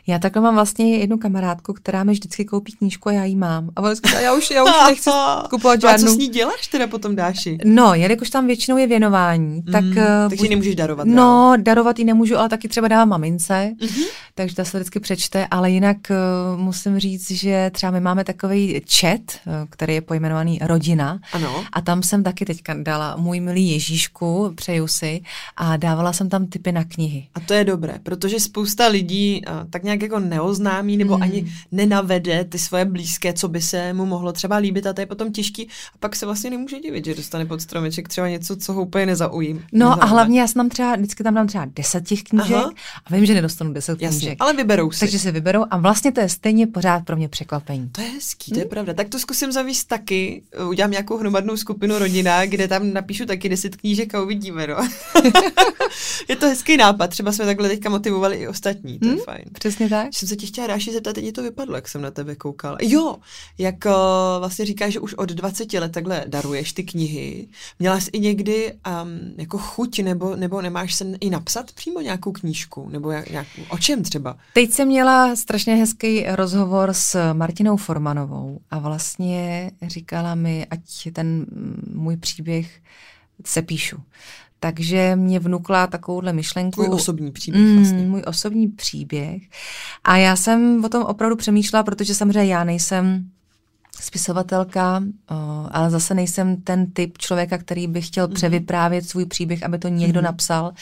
Já 0.07 0.19
takhle 0.19 0.43
mám 0.43 0.55
vlastně 0.55 0.97
jednu 0.97 1.19
kamarádku, 1.19 1.73
která 1.73 2.05
mi 2.05 2.13
vždycky 2.13 2.45
koupí 2.45 2.73
knížku 2.73 3.09
a 3.09 3.13
já 3.13 3.25
ji 3.25 3.37
mám. 3.37 3.71
A 3.77 3.83
ona 3.83 3.95
říká, 3.95 4.21
já 4.21 4.35
už, 4.35 4.51
já 4.51 4.65
už 4.65 4.71
nechci 4.89 5.11
kupovat 5.51 5.81
žádnou. 5.81 6.07
A 6.07 6.09
co 6.09 6.15
s 6.15 6.17
ní 6.17 6.29
děláš 6.29 6.67
teda 6.67 6.87
potom 6.87 7.17
dáši? 7.17 7.59
No, 7.65 7.95
jelikož 7.95 8.31
tam 8.31 8.47
většinou 8.47 8.77
je 8.77 8.87
věnování, 8.87 9.63
tak... 9.63 9.85
Mm, 9.85 9.95
takže 10.29 10.45
ji 10.45 10.49
nemůžeš 10.49 10.75
darovat. 10.75 11.07
No, 11.07 11.15
dál. 11.15 11.57
darovat 11.57 11.99
ji 11.99 12.05
nemůžu, 12.05 12.37
ale 12.39 12.49
taky 12.49 12.69
třeba 12.69 12.89
dávám 12.89 13.09
mamince, 13.09 13.73
mm-hmm. 13.81 14.05
takže 14.35 14.57
ta 14.57 14.65
se 14.65 14.79
vždycky 14.79 15.01
přečte, 15.01 15.47
ale 15.51 15.71
jinak 15.71 15.97
uh, 16.11 16.61
musím 16.61 16.99
říct, 16.99 17.31
že 17.31 17.71
třeba 17.75 17.93
my 17.93 18.01
máme 18.01 18.25
takový 18.25 18.81
chat, 19.01 19.21
uh, 19.21 19.53
který 19.71 19.95
je 19.95 20.01
pojmenovaný 20.01 20.59
Rodina. 20.63 21.19
Ano. 21.33 21.65
A 21.73 21.81
tam 21.81 22.03
jsem 22.03 22.23
taky 22.23 22.45
teďka 22.45 22.75
dala 22.85 23.17
můj 23.17 23.41
milý 23.41 23.71
Ježíšku, 23.71 24.53
přeju 24.55 24.87
si, 24.87 25.21
a 25.57 25.77
dávala 25.77 26.13
jsem 26.13 26.29
tam 26.29 26.47
typy 26.47 26.73
na 26.73 26.85
knihy. 26.85 27.29
A 27.35 27.41
to 27.41 27.55
je 27.55 27.65
dobré, 27.65 27.99
protože 28.03 28.41
spousta 28.41 28.87
lidí 28.87 29.43
uh, 29.49 29.71
tak 29.71 29.83
nějak 29.83 30.03
jako 30.03 30.19
neoznámí 30.21 30.97
nebo 30.97 31.17
mm. 31.17 31.23
ani 31.23 31.53
nenavede 31.73 32.45
ty 32.45 32.59
svoje 32.59 32.85
blízké, 32.85 33.33
co 33.33 33.49
by 33.49 33.61
se 33.61 33.93
mu 33.93 34.07
mohlo 34.07 34.33
třeba 34.33 34.57
líbit 34.57 34.87
a 34.87 34.93
to 34.93 35.01
je 35.01 35.07
potom 35.07 35.33
těžký 35.33 35.69
a 35.95 35.99
pak 35.99 36.17
se 36.17 36.27
vlastně 36.27 36.51
nemůže 36.51 36.81
divit, 36.81 37.05
že 37.05 37.15
dostane 37.15 37.47
pod 37.47 37.63
stromeček 37.63 38.09
třeba 38.09 38.29
něco, 38.29 38.57
co 38.57 38.73
ho 38.73 38.83
úplně 38.83 39.07
nezaují. 39.07 39.55
No 39.55 39.61
Nezaujme. 39.73 40.03
a 40.03 40.07
hlavně 40.07 40.41
já 40.41 40.47
jsem 40.47 40.61
tam 40.61 40.69
třeba, 40.69 40.97
vždycky 40.97 41.25
tam 41.25 41.35
dám 41.35 41.47
třeba 41.47 41.65
deset 41.77 42.09
těch 42.09 42.23
knížek 42.23 42.57
Aha. 42.57 42.73
a 43.07 43.15
vím, 43.15 43.27
že 43.27 43.35
nedostanu 43.35 43.73
deset 43.73 44.03
Jasně, 44.03 44.19
knížek. 44.19 44.39
ale 44.41 44.53
vyberou 44.53 44.91
si. 44.91 45.01
Takže 45.01 45.19
se 45.19 45.33
vyberou 45.33 45.65
a 45.71 45.77
vlastně 45.77 46.13
to 46.13 46.21
je 46.21 46.29
stejně 46.29 46.67
pořád 46.67 47.05
pro 47.05 47.17
mě 47.17 47.29
překvapení. 47.29 47.89
To 47.93 48.01
je 48.01 48.09
hezký, 48.09 48.53
to 48.53 48.59
je 48.59 48.65
hmm? 48.65 48.71
pravda. 48.71 48.95
Tak 48.95 49.09
to 49.09 49.19
zkusím 49.19 49.53
zavíst 49.53 49.89
taky. 49.89 50.43
Udělám 50.69 50.91
nějakou 50.91 51.19
hromadnou 51.19 51.57
skupinu 51.57 51.99
rodina, 51.99 52.47
kde 52.47 52.69
tam 52.73 52.93
napíšu 52.93 53.27
taky 53.27 53.49
deset 53.49 53.77
knížek 53.77 54.15
a 54.15 54.23
uvidíme, 54.23 54.67
no. 54.67 54.77
je 56.29 56.37
to 56.37 56.47
hezký 56.47 56.77
nápad, 56.77 57.07
třeba 57.07 57.33
jsme 57.33 57.45
takhle 57.45 57.69
teďka 57.69 57.91
motivovali 57.91 58.37
i 58.37 58.49
ostatní, 58.49 58.99
to 58.99 59.07
je 59.07 59.13
hmm? 59.13 59.21
fajn. 59.21 59.45
Přesně 59.53 59.89
tak. 59.89 60.15
Jsem 60.15 60.29
se 60.29 60.37
tě 60.37 60.47
chtěla 60.47 60.67
Ráši 60.67 60.93
zeptat, 60.93 61.13
teď 61.13 61.35
to 61.35 61.43
vypadlo, 61.43 61.75
jak 61.75 61.89
jsem 61.89 62.03
na 62.03 62.11
tebe 62.11 62.35
koukal. 62.35 62.77
Jo, 62.83 63.17
jak 63.59 63.75
uh, 63.87 63.93
vlastně 64.39 64.65
říkáš, 64.65 64.93
že 64.93 65.01
už 65.01 65.15
od 65.15 65.29
20 65.29 65.73
let 65.73 65.93
takhle 65.93 66.25
daruješ 66.27 66.73
ty 66.73 66.83
knihy. 66.83 67.49
Měla 67.79 68.01
jsi 68.01 68.11
i 68.13 68.21
někdy 68.21 68.73
um, 68.73 69.35
jako 69.37 69.59
chuť 69.59 69.99
nebo, 69.99 70.37
nebo 70.37 70.63
nemáš 70.63 70.95
se 70.95 71.05
i 71.21 71.31
napsat 71.31 71.73
přímo 71.73 72.01
nějakou 72.01 72.33
knížku? 72.33 72.89
Nebo 72.89 73.11
jak, 73.11 73.31
nějak, 73.31 73.47
o 73.69 73.79
čem 73.79 74.03
třeba? 74.03 74.37
Teď 74.55 74.71
jsem 74.71 74.89
měla 74.89 75.37
strašně 75.37 75.75
hezký 75.75 76.25
rozhovor 76.29 76.93
s 76.93 77.33
Martinou 77.33 77.77
Formanovou 77.77 78.59
a 78.71 78.79
vlastně 78.79 79.71
říkala 79.83 80.35
mi, 80.35 80.67
ať 80.71 80.81
ten 81.13 81.47
můj 81.95 82.17
příběh 82.17 82.52
se 83.45 83.63
píšu. 83.63 83.97
Takže 84.61 85.17
mě 85.17 85.41
vnukla 85.41 85.87
takovouhle 85.87 86.33
myšlenku. 86.33 86.83
Můj 86.83 86.95
osobní 86.95 87.33
příběh 87.33 87.63
mm, 87.63 87.77
vlastně. 87.77 87.99
Můj 87.99 88.23
osobní 88.27 88.69
příběh. 88.69 89.43
A 90.05 90.17
já 90.17 90.37
jsem 90.37 90.85
o 90.85 90.89
tom 90.89 91.03
opravdu 91.03 91.37
přemýšlela, 91.37 91.83
protože 91.83 92.15
samozřejmě 92.15 92.53
já 92.53 92.65
nejsem 92.65 93.31
spisovatelka, 94.01 95.03
ale 95.71 95.91
zase 95.91 96.15
nejsem 96.15 96.57
ten 96.57 96.91
typ 96.91 97.19
člověka, 97.19 97.59
který 97.59 97.87
by 97.87 98.03
chtěl 98.03 98.29
mm. 98.29 98.35
převyprávět 98.35 99.09
svůj 99.09 99.27
příběh, 99.27 99.63
aby 99.63 99.79
to 99.79 99.89
někdo 99.89 100.21
mm. 100.21 100.25
napsal. 100.25 100.73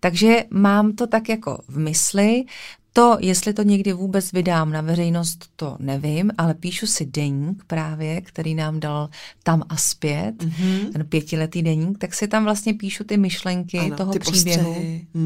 Takže 0.00 0.44
mám 0.50 0.92
to 0.92 1.06
tak 1.06 1.28
jako 1.28 1.62
v 1.68 1.78
mysli, 1.78 2.44
to, 2.92 3.16
jestli 3.20 3.52
to 3.52 3.62
někdy 3.62 3.92
vůbec 3.92 4.32
vydám 4.32 4.72
na 4.72 4.80
veřejnost, 4.80 5.50
to 5.56 5.76
nevím, 5.78 6.30
ale 6.38 6.54
píšu 6.54 6.86
si 6.86 7.06
deník 7.06 7.64
právě, 7.66 8.20
který 8.20 8.54
nám 8.54 8.80
dal 8.80 9.08
tam 9.42 9.62
a 9.68 9.76
zpět, 9.76 10.34
mm-hmm. 10.38 10.92
ten 10.92 11.06
pětiletý 11.06 11.62
deník, 11.62 11.98
tak 11.98 12.14
si 12.14 12.28
tam 12.28 12.44
vlastně 12.44 12.74
píšu 12.74 13.04
ty 13.04 13.16
myšlenky 13.16 13.78
ano, 13.78 13.96
toho 13.96 14.12
ty 14.12 14.18
příběhu, 14.18 14.76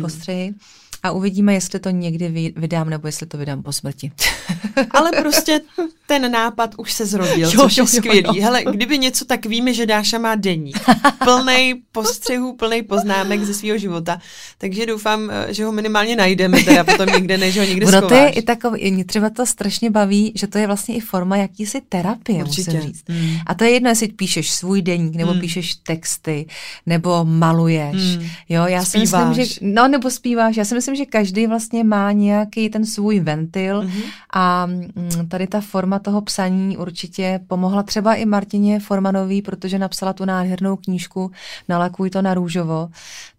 postřehy. 0.01 0.49
Mm. 0.49 0.55
A 1.05 1.11
uvidíme, 1.11 1.55
jestli 1.55 1.81
to 1.81 1.91
někdy 1.91 2.53
vydám, 2.57 2.91
nebo 2.91 3.09
jestli 3.09 3.27
to 3.27 3.39
vydám 3.39 3.63
po 3.63 3.73
smrti. 3.73 4.13
Ale 4.91 5.11
prostě 5.13 5.61
ten 6.07 6.33
nápad 6.33 6.75
už 6.79 6.93
se 6.93 7.07
zrodil, 7.07 7.51
jo, 7.51 7.61
což 7.61 7.77
jo, 7.77 7.85
je 7.85 7.89
skvělý. 7.89 8.23
Jo, 8.27 8.33
jo. 8.35 8.43
Hele, 8.43 8.65
kdyby 8.71 8.99
něco, 8.99 9.25
tak 9.25 9.47
víme, 9.47 9.75
že 9.75 9.87
Dáša 9.87 10.19
má 10.19 10.35
deník. 10.35 10.79
Plnej 11.25 11.75
postřehů, 11.93 12.57
plnej 12.57 12.83
poznámek 12.83 13.45
ze 13.45 13.55
svého 13.55 13.79
života. 13.79 14.19
Takže 14.59 14.87
doufám, 14.87 15.31
že 15.49 15.65
ho 15.65 15.73
minimálně 15.73 16.17
najdeme 16.17 16.63
teda 16.63 16.85
potom 16.85 17.07
někde, 17.07 17.39
než 17.39 17.59
ho 17.59 17.65
někde 17.65 17.87
schováš. 17.87 18.09
to 18.09 18.15
je 18.15 18.29
i 18.29 18.43
takový, 18.43 18.91
mě 18.91 19.05
třeba 19.05 19.31
to 19.31 19.47
strašně 19.47 19.91
baví, 19.91 20.33
že 20.35 20.47
to 20.47 20.59
je 20.59 20.67
vlastně 20.67 20.95
i 20.95 21.01
forma 21.01 21.37
jakýsi 21.37 21.81
terapie, 21.89 22.45
Určitě. 22.45 22.71
musím 22.71 22.89
říct. 22.89 23.05
Hmm. 23.09 23.37
A 23.47 23.55
to 23.55 23.65
je 23.65 23.71
jedno, 23.71 23.89
jestli 23.89 24.09
píšeš 24.09 24.51
svůj 24.51 24.83
deník, 24.83 25.17
nebo 25.17 25.33
hmm. 25.33 25.41
píšeš 25.41 25.75
texty, 25.75 26.47
nebo 26.87 27.25
maluješ. 27.25 28.17
Hmm. 28.17 28.29
Jo, 28.49 28.67
já 28.67 28.85
zpíváš. 28.85 28.91
si 28.91 28.99
myslím, 28.99 29.47
že, 29.47 29.55
no 29.61 29.89
nebo 29.89 30.11
zpíváš, 30.11 30.57
já 30.57 30.65
si 30.65 30.75
myslím, 30.75 30.94
že 30.97 31.07
každý 31.07 31.47
vlastně 31.47 31.85
má 31.85 32.13
nějaký 32.13 32.71
ten 32.71 32.87
svůj 32.87 33.21
ventil 33.21 33.83
mm-hmm. 33.83 34.03
a 34.33 34.67
mm, 34.67 35.29
tady 35.29 35.47
ta 35.47 35.61
forma 35.61 35.99
toho 35.99 36.21
psaní 36.21 36.77
určitě 36.77 37.41
pomohla 37.47 37.83
třeba 37.83 38.15
i 38.15 38.25
Martině 38.25 38.81
Formanový, 38.81 39.43
protože 39.43 39.79
napsala 39.79 40.13
tu 40.13 40.25
nádhernou 40.25 40.77
knížku 40.77 41.31
Nalakuj 41.69 42.11
to 42.11 42.23
na 42.23 42.35
růžovo, 42.35 42.89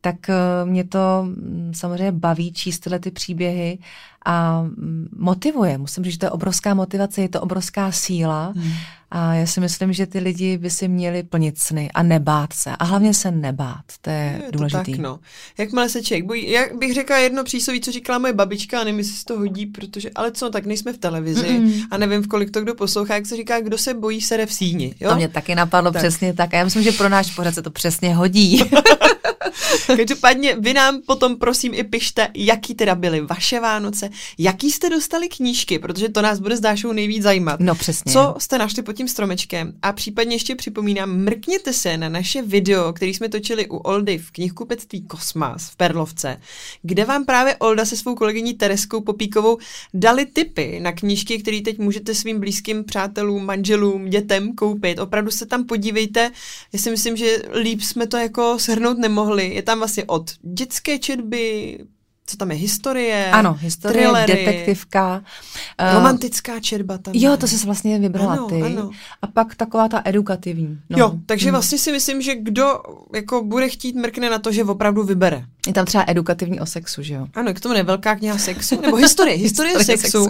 tak 0.01 0.29
eh, 0.29 0.35
mě 0.65 0.83
to 0.83 0.99
mm, 1.23 1.71
samozřejmě 1.75 2.11
baví 2.11 2.53
číst 2.53 2.79
tyhle 2.79 2.99
ty 2.99 3.11
příběhy 3.11 3.77
a 4.25 4.61
mm, 4.61 5.07
motivuje. 5.17 5.77
Musím 5.77 6.03
říct, 6.03 6.13
že 6.13 6.19
to 6.19 6.25
je 6.25 6.31
obrovská 6.31 6.73
motivace, 6.73 7.21
je 7.21 7.29
to 7.29 7.41
obrovská 7.41 7.91
síla 7.91 8.53
hmm. 8.55 8.71
A 9.17 9.33
já 9.33 9.45
si 9.45 9.59
myslím, 9.59 9.93
že 9.93 10.05
ty 10.05 10.19
lidi 10.19 10.57
by 10.57 10.69
si 10.69 10.87
měli 10.87 11.23
plnit 11.23 11.59
sny 11.59 11.89
a 11.93 12.03
nebát 12.03 12.53
se. 12.53 12.71
A 12.79 12.85
hlavně 12.85 13.13
se 13.13 13.31
nebát, 13.31 13.83
to 14.01 14.09
je, 14.09 14.41
je 14.45 14.51
důležité. 14.51 14.91
Tak 14.91 14.97
no. 14.97 15.19
Jakmile 15.57 15.89
se 15.89 16.03
člověk 16.03 16.25
bojí, 16.25 16.51
jak 16.51 16.77
bych 16.77 16.93
řekla 16.93 17.17
jedno 17.17 17.43
přísloví, 17.43 17.81
co 17.81 17.91
říkala 17.91 18.19
moje 18.19 18.33
babička 18.33 18.81
a 18.81 18.83
nevím, 18.83 18.97
jestli 18.97 19.13
se 19.13 19.25
to 19.25 19.37
hodí, 19.37 19.65
protože, 19.65 20.09
ale 20.15 20.31
co, 20.31 20.49
tak 20.49 20.65
nejsme 20.65 20.93
v 20.93 20.97
televizi 20.97 21.49
mm 21.49 21.73
a 21.91 21.97
nevím, 21.97 22.21
v 22.21 22.27
kolik 22.27 22.51
to 22.51 22.61
kdo 22.61 22.75
poslouchá, 22.75 23.15
jak 23.15 23.25
se 23.25 23.35
říká, 23.35 23.61
kdo 23.61 23.77
se 23.77 23.93
bojí, 23.93 24.21
sere 24.21 24.45
v 24.45 24.53
síni. 24.53 24.95
Jo? 24.99 25.09
To 25.09 25.15
mě 25.15 25.27
taky 25.27 25.55
napadlo 25.55 25.91
tak. 25.91 26.01
přesně 26.01 26.33
tak 26.33 26.53
a 26.53 26.57
já 26.57 26.63
myslím, 26.63 26.83
že 26.83 26.91
pro 26.91 27.09
náš 27.09 27.35
pořad 27.35 27.55
se 27.55 27.61
to 27.61 27.71
přesně 27.71 28.15
hodí. 28.15 28.63
Každopádně 29.87 30.55
vy 30.59 30.73
nám 30.73 31.01
potom 31.07 31.37
prosím 31.37 31.73
i 31.73 31.83
pište, 31.83 32.27
jaký 32.35 32.75
teda 32.75 32.95
byly 32.95 33.21
vaše 33.21 33.59
Vánoce, 33.59 34.09
jaký 34.37 34.71
jste 34.71 34.89
dostali 34.89 35.27
knížky, 35.29 35.79
protože 35.79 36.09
to 36.09 36.21
nás 36.21 36.39
bude 36.39 36.57
s 36.57 36.59
Dášou 36.59 36.91
nejvíc 36.91 37.23
zajímat. 37.23 37.59
No 37.59 37.75
přesně. 37.75 38.11
Co 38.11 38.35
jste 38.37 38.57
našli 38.57 38.83
pod 38.83 38.93
tím 38.93 39.07
stromečkem 39.07 39.73
a 39.81 39.93
případně 39.93 40.35
ještě 40.35 40.55
připomínám, 40.55 41.17
mrkněte 41.17 41.73
se 41.73 41.97
na 41.97 42.09
naše 42.09 42.41
video, 42.41 42.93
který 42.93 43.13
jsme 43.13 43.29
točili 43.29 43.69
u 43.69 43.77
Oldy 43.77 44.17
v 44.17 44.31
knihkupectví 44.31 45.01
Kosmas 45.01 45.69
v 45.69 45.75
Perlovce, 45.75 46.41
kde 46.81 47.05
vám 47.05 47.25
právě 47.25 47.55
Olda 47.55 47.85
se 47.85 47.97
svou 47.97 48.15
kolegyní 48.15 48.53
Tereskou 48.53 49.01
Popíkovou 49.01 49.57
dali 49.93 50.25
tipy 50.25 50.79
na 50.79 50.91
knížky, 50.91 51.39
které 51.39 51.61
teď 51.61 51.77
můžete 51.77 52.15
svým 52.15 52.39
blízkým 52.39 52.83
přátelům, 52.83 53.45
manželům, 53.45 54.09
dětem 54.09 54.55
koupit. 54.55 54.99
Opravdu 54.99 55.31
se 55.31 55.45
tam 55.45 55.63
podívejte. 55.63 56.31
Já 56.73 56.79
si 56.79 56.91
myslím, 56.91 57.17
že 57.17 57.37
líp 57.61 57.81
jsme 57.81 58.07
to 58.07 58.17
jako 58.17 58.57
shrnout 58.59 58.97
nemohli. 58.97 59.14
Je 59.37 59.61
tam 59.61 59.77
vlastně 59.77 60.03
od 60.03 60.31
dětské 60.41 60.99
četby, 60.99 61.77
co 62.25 62.37
tam 62.37 62.51
je, 62.51 62.57
historie, 62.57 63.31
Ano, 63.31 63.53
historie, 63.53 64.03
thrillery, 64.03 64.33
detektivka. 64.33 65.23
Eh, 65.77 65.93
romantická 65.93 66.59
četba 66.59 66.97
tam 66.97 67.13
Jo, 67.13 67.37
to 67.37 67.47
jsi 67.47 67.65
vlastně 67.65 67.99
vybrala 67.99 68.33
ano, 68.33 68.47
ty. 68.47 68.61
Ano. 68.61 68.89
A 69.21 69.27
pak 69.27 69.55
taková 69.55 69.87
ta 69.87 70.01
edukativní. 70.05 70.79
No. 70.89 70.99
Jo, 70.99 71.19
takže 71.25 71.45
hmm. 71.45 71.53
vlastně 71.53 71.77
si 71.77 71.91
myslím, 71.91 72.21
že 72.21 72.35
kdo 72.35 72.81
jako 73.15 73.43
bude 73.43 73.69
chtít 73.69 73.95
mrkne 73.95 74.29
na 74.29 74.39
to, 74.39 74.51
že 74.51 74.63
opravdu 74.63 75.03
vybere. 75.03 75.45
Je 75.67 75.73
tam 75.73 75.85
třeba 75.85 76.03
edukativní 76.07 76.59
o 76.59 76.65
sexu, 76.65 77.03
že 77.03 77.13
jo? 77.13 77.27
Ano, 77.33 77.53
k 77.53 77.59
tomu 77.59 77.73
nevelká 77.73 78.15
kniha 78.15 78.37
sexu, 78.37 78.81
nebo 78.81 78.95
historie, 78.95 79.37
historie 79.45 79.83
sexu, 79.83 80.01
sexu, 80.01 80.27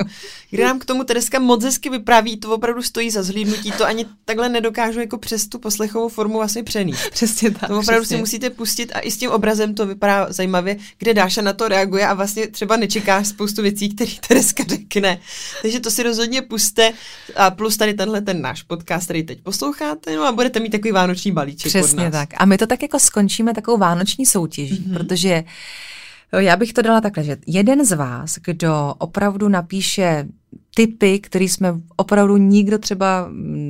kde 0.49 0.63
nám 0.63 0.79
k 0.79 0.85
tomu 0.85 1.03
Tereska 1.03 1.39
moc 1.39 1.63
hezky 1.63 1.89
vypráví, 1.89 2.37
to 2.37 2.55
opravdu 2.55 2.81
stojí 2.81 3.11
za 3.11 3.23
zhlídnutí, 3.23 3.71
to 3.71 3.85
ani 3.85 4.05
takhle 4.25 4.49
nedokážu 4.49 4.99
jako 4.99 5.17
přes 5.17 5.47
tu 5.47 5.59
poslechovou 5.59 6.09
formu 6.09 6.37
vlastně 6.37 6.63
přenít. 6.63 6.95
Přesně 7.11 7.51
tak. 7.51 7.69
To 7.69 7.79
opravdu 7.79 8.01
přesně. 8.01 8.17
si 8.17 8.19
musíte 8.19 8.49
pustit 8.49 8.91
a 8.95 8.99
i 8.99 9.11
s 9.11 9.17
tím 9.17 9.31
obrazem 9.31 9.75
to 9.75 9.85
vypadá 9.85 10.27
zajímavě, 10.29 10.77
kde 10.97 11.13
Dáša 11.13 11.41
na 11.41 11.53
to 11.53 11.67
reaguje 11.67 12.07
a 12.07 12.13
vlastně 12.13 12.47
třeba 12.47 12.77
nečeká 12.77 13.23
spoustu 13.23 13.61
věcí, 13.61 13.89
které 13.95 14.11
Tereska 14.27 14.63
řekne. 14.67 15.19
Takže 15.61 15.79
to 15.79 15.91
si 15.91 16.03
rozhodně 16.03 16.41
puste 16.41 16.93
a 17.35 17.51
plus 17.51 17.77
tady 17.77 17.93
tenhle 17.93 18.21
ten 18.21 18.41
náš 18.41 18.63
podcast, 18.63 19.05
který 19.05 19.23
teď 19.23 19.41
posloucháte, 19.41 20.15
no 20.15 20.23
a 20.23 20.31
budete 20.31 20.59
mít 20.59 20.69
takový 20.69 20.91
vánoční 20.91 21.31
balíček 21.31 21.69
Přesně 21.69 21.97
od 21.97 22.03
nás. 22.03 22.11
tak. 22.11 22.29
A 22.37 22.45
my 22.45 22.57
to 22.57 22.67
tak 22.67 22.81
jako 22.81 22.99
skončíme 22.99 23.53
takovou 23.53 23.77
vánoční 23.77 24.25
soutěží, 24.25 24.85
mm-hmm. 24.87 24.93
protože 24.93 25.24
jo, 26.33 26.39
já 26.39 26.57
bych 26.57 26.73
to 26.73 26.81
dala 26.81 27.01
takhle, 27.01 27.23
že 27.23 27.37
jeden 27.47 27.85
z 27.85 27.91
vás, 27.91 28.37
kdo 28.45 28.93
opravdu 28.97 29.49
napíše 29.49 30.27
typy, 30.75 31.19
které 31.19 31.45
jsme 31.45 31.73
opravdu 31.95 32.37
nikdo 32.37 32.77
třeba 32.77 33.27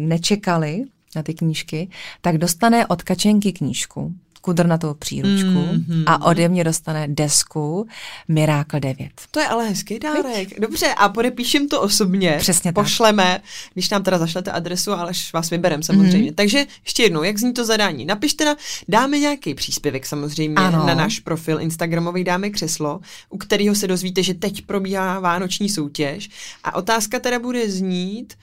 nečekali 0.08 0.84
na 1.16 1.24
ty 1.24 1.34
knížky, 1.34 1.90
tak 2.22 2.38
dostane 2.38 2.88
od 2.88 3.04
Kačenky 3.04 3.54
knížku, 3.54 4.14
kudrnatou 4.46 4.94
příručku 4.94 5.48
mm-hmm. 5.48 6.04
a 6.06 6.26
ode 6.26 6.50
mě 6.50 6.64
dostane 6.64 7.08
desku 7.08 7.88
Miracle 8.28 8.80
9. 8.80 9.10
To 9.32 9.40
je 9.40 9.48
ale 9.48 9.70
hezký 9.70 10.00
dárek. 10.00 10.60
Dobře, 10.60 10.94
a 10.94 11.10
podepíšem 11.10 11.68
to 11.68 11.82
osobně. 11.82 12.36
Přesně 12.40 12.74
tak. 12.74 12.86
Pošleme, 12.86 13.42
když 13.74 13.90
nám 13.90 14.04
teda 14.04 14.18
zašlete 14.18 14.52
adresu, 14.52 14.92
ale 14.92 15.10
až 15.10 15.34
vás 15.34 15.50
vyberem 15.50 15.84
samozřejmě. 15.84 16.32
Mm-hmm. 16.32 16.36
Takže 16.36 16.66
ještě 16.86 17.04
jednou, 17.04 17.24
jak 17.24 17.38
zní 17.38 17.54
to 17.54 17.66
zadání? 17.66 18.06
Napište 18.06 18.46
na, 18.46 18.56
dáme 18.88 19.20
nějaký 19.20 19.54
příspěvek 19.54 20.06
samozřejmě 20.06 20.56
ano. 20.56 20.86
na 20.86 20.94
náš 20.94 21.20
profil 21.20 21.62
Instagramový 21.62 22.24
dáme 22.24 22.50
křeslo, 22.50 23.00
u 23.30 23.38
kterého 23.38 23.76
se 23.76 23.88
dozvíte, 23.88 24.24
že 24.24 24.34
teď 24.34 24.62
probíhá 24.62 25.20
vánoční 25.20 25.70
soutěž. 25.70 26.30
A 26.64 26.76
otázka 26.76 27.20
teda 27.20 27.40
bude 27.40 27.72
znít, 27.72 28.34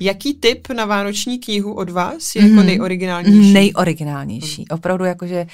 Jaký 0.00 0.34
typ 0.34 0.68
na 0.68 0.84
vánoční 0.84 1.38
knihu 1.38 1.72
od 1.72 1.90
vás 1.90 2.34
je 2.34 2.42
mm. 2.42 2.48
jako 2.48 2.62
nejoriginálnější? 2.66 3.52
Nejoriginálnější. 3.52 4.60
Mm. 4.60 4.74
Opravdu 4.74 5.04
jakože 5.04 5.46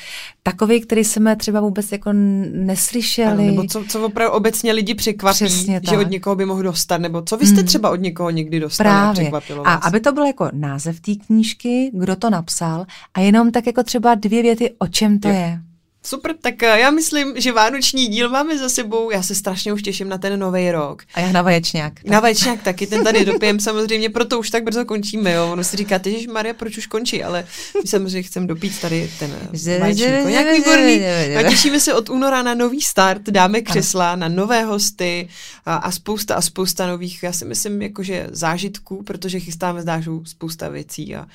takový, 0.43 0.81
který 0.81 1.05
jsme 1.05 1.37
třeba 1.37 1.61
vůbec 1.61 1.93
jako 1.93 2.11
neslyšeli. 2.53 3.33
Ano, 3.33 3.43
nebo 3.43 3.65
co, 3.65 3.85
co 3.89 4.07
opravdu 4.07 4.33
obecně 4.37 4.73
lidi 4.73 4.95
překvapí, 4.95 5.35
Přesně 5.35 5.81
že 5.85 5.91
tak. 5.91 5.99
od 5.99 6.11
někoho 6.11 6.37
by 6.37 6.45
mohl 6.45 6.63
dostat, 6.63 6.99
nebo 6.99 7.23
co 7.23 7.37
vy 7.37 7.47
jste 7.47 7.61
mm. 7.61 7.67
třeba 7.67 7.91
od 7.91 8.01
někoho 8.01 8.31
někdy 8.31 8.61
dostali 8.61 8.89
Právě. 8.89 9.11
a 9.11 9.13
překvapilo 9.13 9.63
vás? 9.65 9.83
A 9.85 9.87
aby 9.87 10.01
to 10.01 10.13
bylo 10.13 10.27
jako 10.27 10.49
název 10.53 11.01
té 11.01 11.13
knížky, 11.15 11.91
kdo 11.95 12.17
to 12.17 12.31
napsal 12.31 12.87
a 13.15 13.21
jenom 13.21 13.53
tak 13.53 13.67
jako 13.67 13.83
třeba 13.83 14.15
dvě 14.15 14.43
věty, 14.43 14.75
o 14.79 14.87
čem 14.87 15.19
to 15.19 15.29
je. 15.29 15.35
je. 15.35 15.61
Super, 16.07 16.35
tak 16.41 16.63
eh, 16.63 16.81
já 16.81 16.91
myslím, 16.91 17.33
že 17.37 17.53
vánoční 17.53 18.07
díl 18.07 18.29
máme 18.29 18.59
za 18.59 18.69
sebou. 18.69 19.11
Já 19.11 19.23
se 19.23 19.35
strašně 19.35 19.73
už 19.73 19.83
těším 19.83 20.09
na 20.09 20.19
ten 20.19 20.39
nový 20.39 20.71
rok. 20.71 21.03
A 21.15 21.21
já 21.21 21.33
na 21.33 21.43
vaječňák. 21.43 21.95
Tak. 21.95 22.05
Na 22.05 22.21
vaječňák 22.21 22.63
taky, 22.63 22.87
ten 22.87 23.05
tady 23.05 23.25
dopijem 23.25 23.61
samozřejmě, 23.61 24.11
proto 24.11 24.39
už 24.39 24.51
tak 24.51 24.65
brzo 24.65 24.85
končíme, 24.85 25.33
jo. 25.33 25.53
Ono 25.53 25.65
si 25.65 25.77
říká, 25.77 26.01
že 26.05 26.33
Maria, 26.33 26.55
proč 26.55 26.79
už 26.79 26.87
končí, 26.87 27.25
ale 27.25 27.47
my 27.83 27.89
samozřejmě 27.89 28.23
chcem 28.23 28.47
dopít 28.47 28.81
tady 28.81 29.11
ten 29.19 29.31
eh, 29.67 29.79
vaječný 29.79 30.07
koněk 30.23 30.53
výborný. 30.53 31.07
A 31.37 31.43
těšíme 31.43 31.81
se 31.81 31.95
od 31.95 32.11
února 32.11 32.43
na 32.43 32.55
nový 32.55 32.81
start, 32.81 33.23
dáme 33.31 33.61
křesla 33.61 34.17
na 34.17 34.29
nové 34.29 34.65
hosty 34.65 35.29
a, 35.67 35.75
a 35.77 35.91
spousta 35.91 36.35
a 36.35 36.41
spousta 36.41 36.87
nových, 36.87 37.23
já 37.23 37.33
si 37.33 37.45
myslím, 37.45 37.83
jakože 37.83 38.27
zážitků, 38.31 39.03
protože 39.03 39.41
chystáme 39.41 39.83
s 39.83 39.87
spousta 40.25 40.69
věcí 40.69 41.17
a 41.17 41.27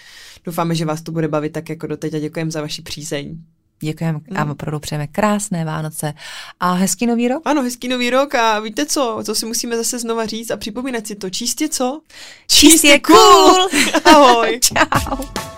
doufáme, 0.45 0.75
že 0.75 0.86
vás 0.86 1.01
to 1.01 1.12
bude 1.12 1.27
bavit 1.27 1.53
tak 1.53 1.69
jako 1.69 1.88
doteď 1.88 2.13
a 2.13 2.19
děkujeme 2.19 2.51
za 2.51 2.62
vaši 2.62 2.82
přízeň. 2.82 3.38
Děkujeme 3.79 4.19
a 4.35 4.41
hmm. 4.41 4.51
opravdu 4.51 4.79
přejeme 4.79 5.07
krásné 5.07 5.65
Vánoce 5.65 6.13
a 6.59 6.73
hezký 6.73 7.05
nový 7.05 7.27
rok. 7.27 7.41
Ano, 7.45 7.63
hezký 7.63 7.87
nový 7.87 8.09
rok 8.09 8.35
a 8.35 8.59
víte 8.59 8.85
co, 8.85 9.19
co 9.25 9.35
si 9.35 9.45
musíme 9.45 9.77
zase 9.77 9.99
znova 9.99 10.25
říct 10.25 10.51
a 10.51 10.57
připomínat 10.57 11.07
si 11.07 11.15
to. 11.15 11.29
Číst 11.29 11.61
je 11.61 11.69
co? 11.69 12.01
Číst 12.47 12.83
je 12.83 12.99
cool! 12.99 13.67
Ahoj! 14.05 14.59
Čau! 14.63 15.49